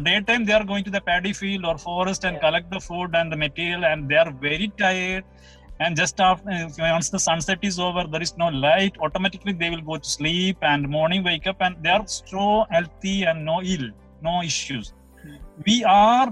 daytime 0.08 0.44
they 0.48 0.56
are 0.60 0.66
going 0.72 0.84
to 0.88 0.92
the 0.96 1.02
paddy 1.10 1.34
field 1.42 1.66
or 1.70 1.76
forest 1.88 2.26
and 2.30 2.36
Yeah. 2.36 2.44
collect 2.46 2.68
the 2.76 2.82
food 2.88 3.16
and 3.20 3.32
the 3.34 3.40
material, 3.46 3.86
and 3.92 4.10
they 4.10 4.20
are 4.24 4.32
very 4.48 4.68
tired. 4.84 5.24
And 5.84 5.98
just 6.02 6.20
after 6.30 6.58
once 6.96 7.10
the 7.16 7.22
sunset 7.30 7.60
is 7.70 7.78
over, 7.88 8.04
there 8.14 8.24
is 8.28 8.34
no 8.44 8.50
light. 8.66 8.94
Automatically 9.08 9.54
they 9.62 9.70
will 9.74 9.86
go 9.92 9.98
to 10.04 10.10
sleep, 10.18 10.58
and 10.74 10.90
morning 10.98 11.24
wake 11.30 11.48
up, 11.54 11.62
and 11.68 11.76
they 11.86 11.94
are 11.98 12.06
so 12.18 12.46
healthy 12.76 13.18
and 13.32 13.44
no 13.52 13.58
ill, 13.76 13.88
no 14.30 14.36
issues. 14.52 14.94
Hmm. 15.24 15.38
We 15.70 15.78
are 15.98 16.28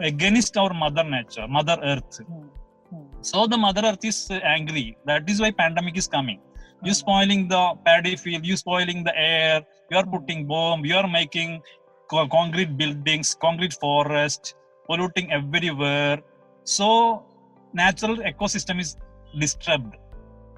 against 0.00 0.56
our 0.56 0.72
mother 0.74 1.04
nature, 1.04 1.46
mother 1.48 1.78
earth. 1.82 2.20
Hmm. 2.26 2.46
Hmm. 2.90 3.06
So 3.22 3.46
the 3.46 3.56
mother 3.56 3.82
earth 3.84 4.04
is 4.04 4.30
angry. 4.30 4.96
That 5.04 5.28
is 5.28 5.40
why 5.40 5.50
pandemic 5.50 5.96
is 5.96 6.08
coming. 6.08 6.40
You 6.84 6.92
Hmm. 6.92 7.00
spoiling 7.02 7.48
the 7.48 7.74
paddy 7.84 8.16
field, 8.16 8.46
you 8.46 8.56
spoiling 8.56 9.04
the 9.04 9.16
air, 9.18 9.62
you 9.90 9.96
are 9.96 10.06
putting 10.06 10.46
bomb, 10.46 10.84
you 10.84 10.96
are 10.96 11.08
making 11.08 11.62
co- 12.10 12.28
concrete 12.28 12.76
buildings, 12.76 13.34
concrete 13.34 13.74
forest, 13.74 14.54
polluting 14.86 15.32
everywhere. 15.32 16.18
So 16.64 17.24
natural 17.72 18.16
ecosystem 18.18 18.80
is 18.80 18.96
disturbed 19.38 19.94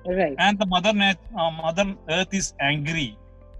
Right. 0.06 0.34
and 0.38 0.58
the 0.58 0.66
mother 0.66 0.92
nat- 0.92 1.18
uh, 1.36 1.50
mother 1.50 1.94
earth 2.08 2.32
is 2.32 2.54
angry 2.60 3.16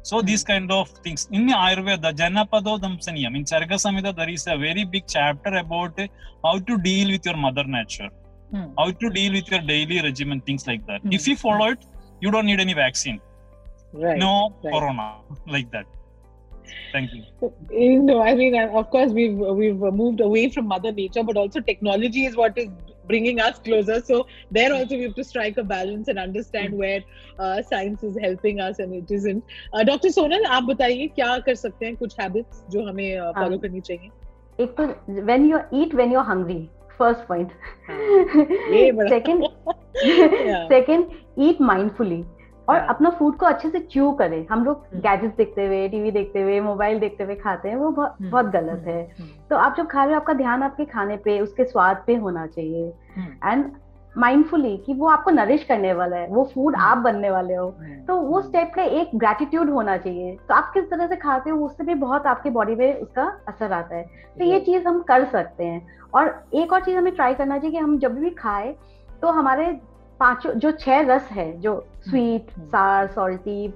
so 0.09 0.17
these 0.29 0.43
kind 0.51 0.71
of 0.79 0.89
things 1.05 1.23
in 1.37 1.43
the 1.51 1.57
ayurveda 1.67 2.11
janapado 2.21 2.73
damsaniyam 2.85 3.35
in 3.39 3.45
charaka 3.51 3.77
samhita 3.85 4.13
there 4.21 4.33
is 4.37 4.45
a 4.55 4.59
very 4.67 4.85
big 4.95 5.05
chapter 5.17 5.53
about 5.65 5.99
how 6.47 6.55
to 6.69 6.77
deal 6.89 7.09
with 7.15 7.27
your 7.31 7.39
mother 7.47 7.67
nature 7.79 8.11
Hmm. 8.55 8.69
how 8.79 8.87
to 9.01 9.09
deal 9.17 9.33
with 9.39 9.49
your 9.53 9.61
daily 9.73 9.99
regimen 10.07 10.39
things 10.47 10.63
like 10.71 10.85
that 10.91 11.01
Hmm. 11.03 11.13
if 11.19 11.25
you 11.31 11.37
follow 11.47 11.67
it 11.75 11.83
you 12.25 12.31
don't 12.35 12.49
need 12.53 12.63
any 12.67 12.75
vaccine 12.85 13.19
Right. 14.05 14.19
no 14.25 14.33
right. 14.65 14.73
corona 14.75 15.07
like 15.55 15.69
that 15.77 15.87
thank 16.93 17.13
you 17.17 17.23
you 17.83 18.03
know, 18.09 18.21
I 18.23 18.35
mean, 18.41 18.55
of 18.81 18.91
course, 18.95 19.13
we've 19.19 19.39
we've 19.61 19.83
moved 20.01 20.21
away 20.27 20.43
from 20.55 20.67
Mother 20.73 20.93
Nature, 20.93 21.23
but 21.29 21.37
also 21.43 21.61
technology 21.71 22.23
is 22.29 22.35
what 22.41 22.59
is 22.63 22.69
bringing 23.11 23.41
us 23.49 23.61
closer. 23.69 24.01
So 24.11 24.21
there 24.59 24.73
also 24.79 25.01
we 25.03 25.03
have 25.09 25.17
to 25.21 25.27
strike 25.33 25.61
a 25.65 25.67
balance 25.75 26.09
and 26.15 26.25
understand 26.27 26.81
where 26.85 27.01
uh, 27.39 27.63
science 27.71 28.09
is 28.11 28.19
helping 28.27 28.61
us 28.69 28.83
and 28.87 28.99
it 29.03 29.15
isn't. 29.19 29.45
Uh, 29.73 29.85
Dr. 29.93 30.15
Sonal, 30.19 30.51
आप 30.59 30.73
बताइए 30.73 31.07
क्या 31.21 31.39
कर 31.51 31.55
सकते 31.67 31.87
हैं 31.87 31.97
कुछ 32.03 32.17
habits 32.25 32.65
जो 32.75 32.89
हमें 32.89 33.09
uh, 33.21 33.33
follow 33.39 33.59
uh, 33.59 33.63
करनी 33.65 33.81
चाहिए? 33.91 34.11
एक 34.61 34.75
तो 34.81 34.87
when 35.31 35.49
you 35.51 35.63
eat 35.81 35.95
when 36.01 36.11
you're 36.15 36.29
hungry 36.33 36.61
first 36.99 37.23
point 37.29 37.53
second 39.13 39.47
second 40.73 41.15
eat 41.47 41.63
mindfully 41.71 42.19
और 42.71 42.79
हाँ. 42.79 42.87
अपना 42.89 43.11
फ़ूड 43.11 43.37
को 43.37 43.47
अच्छे 43.47 43.69
से 43.71 43.79
च्यू 43.83 44.11
करें 44.13 44.47
हम 44.47 44.65
लोग 44.65 44.85
हम्म. 44.85 45.01
गैजेट्स 45.01 45.37
देखते 45.37 45.67
हुए 45.67 45.89
टीवी 45.89 46.11
देखते 46.11 46.43
हुए 46.43 46.61
मोबाइल 46.63 46.99
देखते 46.99 47.25
हुए 47.25 47.35
खाते 47.37 47.69
हैं 47.69 47.77
वो 47.77 47.91
बहुत 47.91 48.17
हम्म. 48.21 48.31
बहुत 48.31 48.47
गलत 48.47 48.85
है 48.87 49.03
तो 49.51 49.57
आप 49.59 49.75
जब 49.77 49.87
खा 49.87 50.05
रहे 50.05 50.15
हो 50.15 50.21
आपका 50.21 50.33
ध्यान 50.35 50.63
आपके 50.63 50.85
खाने 50.87 51.17
पे 51.25 51.41
उसके 51.41 51.65
स्वाद 51.65 52.03
पे 52.07 52.15
होना 52.17 52.47
चाहिए 52.49 52.93
हम्म. 53.17 53.51
एंड 53.51 53.71
माइंडफुली 54.15 54.77
कि 54.77 54.95
वो 54.95 55.09
आपको 55.09 55.31
नरिश 55.31 55.65
करने 55.65 55.93
वाला 55.93 56.17
है 56.17 56.27
वो 56.29 56.45
फ़ूड 56.55 56.77
हम्म. 56.77 56.85
आप 56.85 56.99
बनने 56.99 57.31
वाले 57.31 57.55
हो 57.55 57.69
तो 58.09 58.17
वो 58.21 58.41
स्टेप 58.43 58.73
का 58.75 58.83
एक 59.01 59.11
ग्रेटिट्यूड 59.17 59.71
होना 59.71 59.97
चाहिए 59.97 60.37
तो 60.49 60.55
आप 60.55 60.71
किस 60.75 60.91
तरह 60.91 61.07
से 61.07 61.17
खाते 61.19 61.51
हो 61.51 61.65
उससे 61.67 61.85
भी 61.85 61.95
बहुत 62.01 62.27
आपके 62.27 62.51
बॉडी 62.51 62.75
पे 62.75 62.93
उसका 63.03 63.25
असर 63.49 63.73
आता 63.73 63.97
है 63.97 64.03
तो 64.39 64.45
ये 64.45 64.61
चीज़ 64.61 64.89
हम 64.89 65.01
कर 65.09 65.25
सकते 65.33 65.65
हैं 65.65 65.87
और 66.15 66.35
एक 66.55 66.73
और 66.73 66.85
चीज़ 66.85 66.97
हमें 66.97 67.15
ट्राई 67.15 67.35
करना 67.35 67.59
चाहिए 67.59 67.71
कि 67.71 67.79
हम 67.79 67.99
जब 67.99 68.19
भी 68.21 68.31
खाए 68.39 68.75
तो 69.23 69.31
हमारे 69.31 69.67
पाँचों 70.21 70.53
जो 70.55 70.71
छह 70.81 71.01
रस 71.09 71.29
है 71.33 71.51
जो 71.61 71.75
स्वीट। 72.05 72.51
सार 72.63 73.07
सॉल्टी 73.09 73.73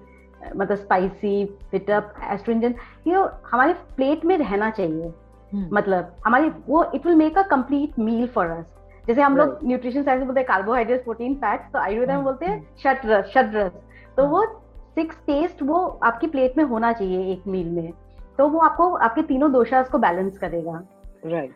मतलब 0.56 0.76
स्पाइसी 0.76 1.44
पिटअप 1.72 2.14
एस्ट्रिंजेंट 2.32 2.76
ये 3.06 3.26
हमारे 3.52 3.72
प्लेट 3.96 4.24
में 4.24 4.36
रहना 4.38 4.70
चाहिए 4.70 5.12
हम्म. 5.52 5.68
मतलब 5.72 6.14
हमारी 6.26 6.50
वो 6.68 6.84
it 6.94 7.06
will 7.06 7.16
make 7.16 7.38
a 7.38 7.42
complete 7.50 7.98
meal 7.98 8.26
for 8.28 8.46
us 8.48 8.64
जैसे 9.04 9.22
हम 9.22 9.36
लोग 9.36 9.58
न्यूट्रिशन 9.64 10.02
साइंस 10.02 10.18
में 10.18 10.26
बोलते 10.26 10.40
हैं 10.40 10.46
कार्बोहाइड्रेट 10.48 11.04
प्रोटीन 11.04 11.34
फैट्स 11.34 11.72
तो 11.72 11.78
आयुर्वेद 11.78 12.08
में 12.08 12.14
हम्म, 12.14 12.24
बोलते 12.24 12.46
हैं 12.46 12.56
हम्म। 12.56 12.76
षट 12.82 13.06
रस 13.06 13.32
षट 13.34 13.54
रस 13.54 13.72
तो 14.16 14.22
हम्म। 14.22 14.32
वो 14.32 14.44
सिक्स 14.94 15.16
टेस्ट 15.26 15.62
वो 15.62 15.78
आपकी 16.02 16.26
प्लेट 16.26 16.56
में 16.58 16.64
होना 16.64 16.92
चाहिए 16.92 17.32
एक 17.32 17.46
मील 17.46 17.68
में 17.70 17.92
तो 18.38 18.48
वो 18.48 18.58
आपको 18.60 18.92
आपके 18.96 19.22
तीनों 19.22 19.52
दोषास 19.52 19.88
को 19.88 19.98
बैलेंस 19.98 20.38
करेगा 20.38 20.82
Right. 21.26 21.52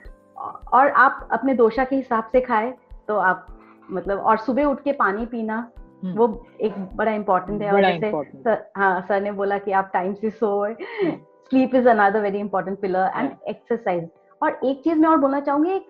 और 0.72 0.88
आप 0.96 1.28
अपने 1.32 1.54
दोषा 1.54 1.84
के 1.84 1.96
हिसाब 1.96 2.28
से 2.32 2.40
खाए 2.40 2.72
तो 3.08 3.16
आप 3.20 3.46
मतलब 3.90 4.18
और 4.18 4.36
सुबह 4.38 4.64
उठ 4.64 4.82
के 4.82 4.92
पानी 4.94 5.26
पीना 5.26 5.56
हम्म. 6.04 6.14
वो 6.16 6.46
एक 6.60 6.74
बड़ा 6.96 7.12
इम्पोर्टेंट 7.12 7.62
है। 7.62 7.72
और 7.72 7.80
जैसे 7.82 8.10
सर 8.34 8.64
हाँ 8.76 9.00
सर 9.08 9.20
ने 9.20 9.32
बोला 9.32 9.58
कि 9.58 9.72
आप 9.72 9.90
टाइम 9.92 10.14
से 10.14 10.30
सोए। 10.30 10.74
Sleep 10.74 11.74
is 11.74 11.88
another 11.88 12.20
very 12.20 12.38
important 12.38 12.80
pillar 12.80 13.10
and 13.16 13.30
exercise 13.48 14.08
और 14.42 14.58
एक 14.64 14.82
चीज़ 14.84 14.98
मैं 14.98 15.08
और 15.08 15.18
बोलना 15.18 15.40
चाहूँगी 15.40 15.70
एक, 15.70 15.86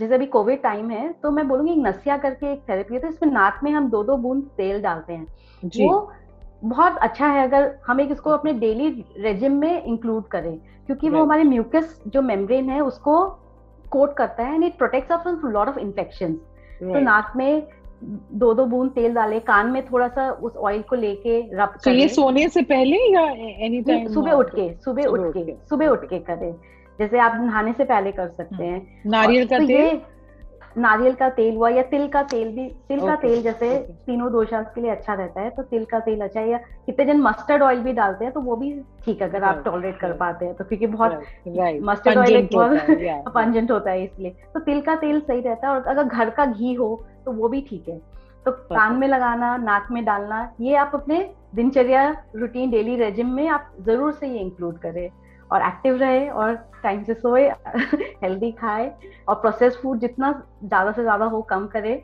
जैसे 0.00 0.14
अभी 0.14 0.26
कोविड 0.28 0.62
टाइम 0.62 0.90
है 0.90 1.12
तो 1.12 1.30
मैं 1.30 1.46
बोलूँगी 1.48 1.72
एक 1.72 1.78
नसिया 1.78 2.16
करके 2.18 2.52
एक 2.52 2.62
थेरेपी 2.68 2.94
है 2.94 3.00
तो 3.00 3.08
इसमें 3.08 3.30
नाक 3.32 3.60
में 3.64 3.70
हम 3.72 3.88
दो 3.90 4.02
दो 4.04 4.16
बूंद 4.16 4.42
तेल 4.56 4.82
डालते 4.82 5.12
हैं। 5.12 5.26
जी. 5.62 5.86
वो 5.86 6.10
बहुत 6.64 6.96
अच्छा 6.98 7.26
है 7.26 7.42
अगर 7.42 7.74
हम 7.86 8.00
एक 8.00 8.10
इसको 8.10 8.30
अपने 8.30 8.52
डेली 8.54 8.88
रेजिम 9.18 9.52
में 9.52 9.82
इंक्लूड 9.82 10.26
करें 10.28 10.56
क्योंकि 10.86 11.08
वो 11.10 11.22
हमारे 11.22 11.44
म्यूकस 11.44 12.02
जो 12.06 12.22
मेम्ब्रेन 12.22 12.68
है 12.70 12.80
उसको 12.80 13.24
कोट 13.90 14.16
करता 14.16 14.42
है 14.42 14.54
and 14.54 14.64
it 14.64 14.76
protects 14.78 15.12
us 15.12 15.20
from 15.22 15.52
lot 15.52 15.68
of 15.68 15.78
तो 16.80 17.00
नाक 17.00 17.32
में 17.36 17.62
दो 18.32 18.54
दो 18.54 18.64
बूंद 18.64 18.90
तेल 18.90 19.14
डाले 19.14 19.40
कान 19.40 19.66
में 19.66 19.86
थोड़ा 19.86 20.08
सा 20.08 20.30
उस 20.30 20.56
ऑयल 20.56 20.82
को 20.82 20.96
लेके 20.96 21.40
रब 21.56 21.74
So 21.80 21.92
ये 21.92 22.08
सोने 22.08 22.48
से 22.48 22.62
पहले 22.62 22.96
या 23.14 23.22
एनी 23.64 23.82
टाइम 23.82 24.08
सुबह 24.08 24.32
उठ 24.32 24.48
के 24.48 24.74
सुबह 24.74 25.04
उठ 25.04 25.36
के 25.36 25.52
सुबह 25.68 25.86
उठ 25.86 26.04
के 26.04 26.18
करें। 26.18 26.52
जैसे 26.98 27.18
आप 27.18 27.32
नहाने 27.40 27.72
से 27.72 27.84
पहले 27.84 28.12
कर 28.12 28.28
सकते 28.28 28.64
हैं। 28.64 29.02
नारियल 29.06 29.46
का 29.46 29.58
तो 29.58 29.66
तेल? 29.66 30.00
नारियल 30.76 31.14
का 31.14 31.28
तेल 31.28 31.54
हुआ 31.56 31.68
या 31.68 31.82
तिल 31.82 32.06
का 32.08 32.22
तेल 32.22 32.48
भी 32.48 32.68
तिल 32.88 33.00
का 33.00 33.14
तेल 33.16 33.42
जैसे 33.42 33.68
okay. 33.70 33.94
तीनों 34.06 34.30
दोषास 34.32 34.66
के 34.74 34.80
लिए 34.80 34.90
अच्छा 34.90 35.14
रहता 35.14 35.40
है 35.40 35.50
तो 35.50 35.62
तिल 35.62 35.84
का 35.84 35.98
तेल 36.00 36.20
अच्छा 36.20 36.40
है 36.40 36.48
या 36.48 36.58
कितने 36.86 37.04
जन 37.04 37.20
मस्टर्ड 37.20 37.62
ऑयल 37.62 37.80
भी 37.80 37.92
डालते 37.92 38.24
हैं 38.24 38.32
तो 38.34 38.40
वो 38.40 38.56
भी 38.56 38.72
ठीक 39.04 39.22
है 39.22 39.28
अगर 39.28 39.44
आप 39.44 39.62
टॉलरेट 39.64 39.98
कर 40.00 40.12
पाते 40.16 40.44
हैं 40.44 40.54
तो 40.54 40.64
क्योंकि 40.64 40.86
बहुत 40.86 41.22
मस्टर्ड 41.82 42.18
ऑयल 42.18 42.36
एक 42.36 42.48
बहुत 42.52 43.32
पंजेंट 43.34 43.70
होता 43.70 43.90
है 43.90 44.04
इसलिए। 44.04 44.30
तो 44.54 44.60
तिल 44.60 44.80
का 44.80 44.94
तेल 44.96 45.20
सही 45.20 45.40
रहता 45.40 45.68
है 45.68 45.74
और 45.74 45.86
अगर 45.86 46.04
घर 46.04 46.30
का 46.30 46.46
घी 46.46 46.74
हो 46.74 46.94
तो 47.24 47.32
वो 47.32 47.48
भी 47.48 47.60
ठीक 47.70 47.88
है। 47.88 47.98
तो 48.46 48.50
कान 48.50 48.94
में 48.96 49.06
लगाना 49.08 49.56
नाक 49.56 49.88
में 49.92 50.04
डालना 50.04 50.48
ये 50.60 50.74
आप 50.76 50.90
अपने 50.94 51.18
दिनचर्या 51.54 52.08
रूटीन 52.36 52.70
डेली 52.70 52.96
रेजिम 52.96 53.32
में 53.34 53.48
आप 53.48 53.72
ज़रूर 53.80 54.12
से 54.12 54.28
ये 54.28 54.38
इंक्लूड 54.38 54.78
करें। 54.78 55.08
और 55.52 55.62
एक्टिव 55.62 55.96
रहे 55.96 56.28
और 56.28 56.54
टाइम 56.82 57.02
से 57.04 57.14
सोए 57.14 57.48
हेल्दी 58.22 58.50
खाए 58.52 58.92
और 59.28 59.34
प्रोसेस 59.34 59.78
फ़ूड 59.82 59.98
जितना 60.00 60.32
ज़्यादा 60.64 60.92
से 60.92 61.02
ज़्यादा 61.02 61.24
हो 61.24 61.42
कम 61.42 61.66
करे। 61.66 61.94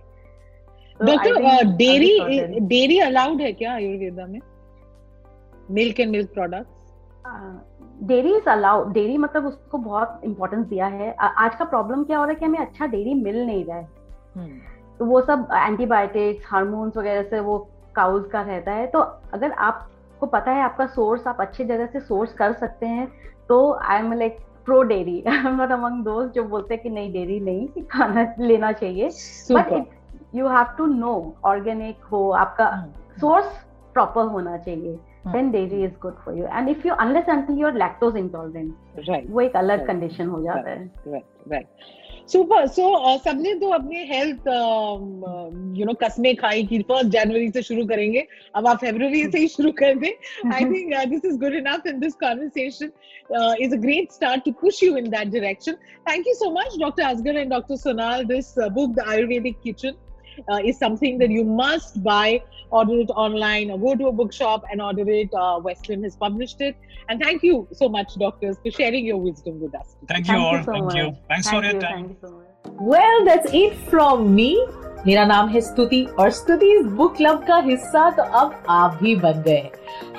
डॉक्टर 1.01 1.77
डेयरी 1.77 2.61
डेयरी 2.61 2.99
अलाउड 3.01 3.41
है। 3.41 3.53
क्या 3.53 3.73
आयुर्वेदा 3.73 4.27
में? 4.27 4.41
Milk 5.71 6.01
and 6.01 6.11
milk 6.11 6.31
products 6.35 6.75
dairy 8.03 8.35
is 8.37 8.49
allowed 8.51 8.93
dairy 8.93 9.17
मतलब 9.19 9.47
उसको 9.47 9.79
बहुत 9.79 10.21
इंपॉर्टेंस 10.25 10.67
दिया 10.67 10.87
है। 10.87 11.15
आज 11.15 11.55
का 11.55 11.65
प्रॉब्लम 11.65 12.05
क्या 12.05 12.19
हो 12.19 12.25
रहा 12.25 12.33
है 12.33 12.39
कि 12.39 12.45
हमें 12.45 12.59
अच्छा 12.59 12.87
डेयरी 12.87 13.15
मिल 13.15 13.45
नहीं 13.47 13.65
रहा 13.65 13.77
है। 13.77 14.49
तो 15.01 15.05
वो 15.05 15.21
सब 15.21 15.49
एंटीबायोटिक्स 15.53 16.47
हार्मोन्स 16.51 16.97
वगैरह 16.97 17.23
से 17.23 17.41
वो 17.41 17.59
काउज 17.95 18.29
का 18.33 18.43
रहता 18.43 18.73
है। 18.73 18.87
तो 18.87 18.99
अगर 19.35 19.53
आपको 20.17 20.27
पता 20.27 20.51
है 20.51 20.63
आपका 20.63 20.87
सोर्स 20.87 21.27
आप 21.27 21.41
अच्छी 21.41 21.65
जगह 21.65 21.87
से 21.87 22.01
सोर्स 22.01 22.33
कर 22.33 22.53
सकते 22.53 22.87
हैं 22.87 23.07
तो 23.49 23.57
I 23.85 23.99
am 23.99 24.13
like 24.13 24.37
pro 24.65 24.83
dairy 24.83 25.25
not 25.29 25.73
among 25.73 26.05
those 26.05 26.33
जो 26.35 26.45
बोलते 26.45 26.75
हैं 26.75 26.83
कि 26.83 26.91
नहीं 26.91 27.13
डेयरी 27.13 27.41
नहीं 27.41 27.83
खाना 27.83 28.25
लेना 28.41 28.73
चाहिए। 28.73 29.09
But 29.53 29.73
you 30.35 30.47
have 30.49 30.73
to 30.79 30.87
know 30.87 31.13
organic 31.45 32.05
हो 32.13 32.31
आपका 32.31 32.71
सोर्स 33.21 33.47
hmm. 33.47 33.93
प्रॉपर 33.93 34.23
होना 34.23 34.57
चाहिए। 34.57 34.99
Then 35.35 35.49
dairy 35.53 35.79
is 35.85 35.95
good 36.03 36.19
for 36.25 36.33
you. 36.35 36.49
And 36.57 36.69
if 36.73 36.85
you 36.87 36.97
unless 37.05 37.31
until 37.35 37.57
you're 37.61 37.77
lactose 37.83 38.19
intolerant 38.19 39.07
right. 39.09 39.31
वो 39.31 39.41
एक 39.41 39.57
अलग 39.57 39.87
कंडीशन 39.87 40.25
right. 40.25 40.37
हो 40.37 40.43
जाता 40.43 40.61
right. 40.61 41.07
है 41.07 41.13
right. 41.13 41.25
Right. 41.53 41.67
Super 42.33 42.67
so 42.67 42.83
uh, 42.83 43.19
सबने 43.25 43.55
तो 43.55 43.69
अपने 43.71 43.99
हेल्थ 44.07 44.49
यू 45.79 45.85
नो 45.87 45.93
कस्में 46.03 46.35
खाई 46.37 46.63
की 46.67 46.79
फ़र्स्ट 46.89 47.11
जनवरी 47.11 47.51
से 47.51 47.63
शुरू 47.63 47.85
करेंगे। 47.87 48.27
अब 48.57 48.67
आप 48.67 48.79
फरवरी 48.81 49.25
से 49.25 49.39
ही 49.39 49.49
शुरू 49.49 49.71
कर 49.81 49.95
दें। 49.99 50.11
I 50.53 50.65
think 50.65 50.95
this 51.11 51.25
is 51.25 51.39
good 51.41 51.55
enough 51.55 51.87
in 51.87 52.01
this 52.01 52.15
conversation 52.23 52.91
is 53.65 53.75
a 53.75 53.79
great 53.81 54.13
start 54.13 54.45
to 54.45 54.53
push 54.63 54.83
you 54.83 54.97
in 54.97 55.09
that 55.11 55.29
direction 55.29 55.73
thank 56.11 56.27
you 56.29 56.35
so 56.35 56.51
much 56.59 56.79
doctor 56.81 57.03
Asgar 57.03 57.37
and 57.37 57.51
doctor 57.51 57.77
Sonal 57.77 58.25
this 58.25 58.55
book 58.59 58.95
the 58.95 59.09
Ayurvedic 59.09 59.61
kitchen 59.65 59.93
uh, 60.50 60.60
is 60.64 60.78
something 60.78 61.18
that 61.20 61.30
you 61.30 61.44
must 61.44 62.04
buy. 62.04 62.42
Order 62.72 63.00
it 63.00 63.10
online 63.10 63.70
or 63.70 63.78
go 63.78 63.96
to 63.96 64.08
a 64.08 64.12
bookshop 64.14 64.64
and 64.72 64.82
order 64.82 65.04
it. 65.10 65.34
Uh, 65.34 65.60
Western 65.60 66.04
has 66.04 66.16
published 66.16 66.62
it. 66.62 66.78
And 67.10 67.22
thank 67.22 67.44
you 67.44 67.68
so 67.74 67.90
much, 67.90 68.16
doctors, 68.16 68.56
for 68.64 68.72
sharing 68.72 69.06
your 69.06 69.18
wisdom 69.18 69.60
with 69.60 69.76
us. 69.76 69.96
Thank 70.08 70.28
you 70.28 70.34
thank 70.34 70.42
all. 70.42 70.58
You 70.58 70.64
so 70.64 70.72
thank 70.72 70.86
much. 70.86 70.96
you. 70.96 71.18
Thanks 71.28 71.50
thank 71.50 71.66
for 71.66 71.72
your 71.72 71.82
time. 71.82 72.06
You 72.10 72.18
so 72.22 72.44
well, 72.80 73.26
that's 73.26 73.52
it 73.54 73.76
from 73.90 74.34
me. 74.36 74.56
मेरा 75.06 75.24
नाम 75.26 75.48
है 75.50 75.62
स्तुति 75.62 76.04
और 76.20 76.30
स्तुति 76.30 76.66
इस 76.80 76.86
book 76.98 77.16
club 77.18 77.44
का 77.46 77.58
हिस्सा 77.66 78.10
तो 78.18 78.24
अब 78.40 78.64
आप 78.70 78.98
भी 79.04 79.16
बन 79.24 79.42
गए 79.48 79.72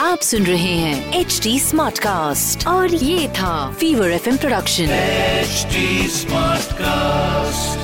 आप 0.00 0.20
सुन 0.22 0.44
रहे 0.46 0.74
हैं 0.74 1.20
एच 1.20 1.40
डी 1.42 1.58
स्मार्ट 1.60 1.98
कास्ट 1.98 2.66
और 2.68 2.94
ये 2.94 3.28
था 3.38 3.70
fever 3.80 4.10
F 4.10 4.28
production 4.28 4.90
H 4.90 5.66
smart 6.12 6.72
cast 6.80 7.81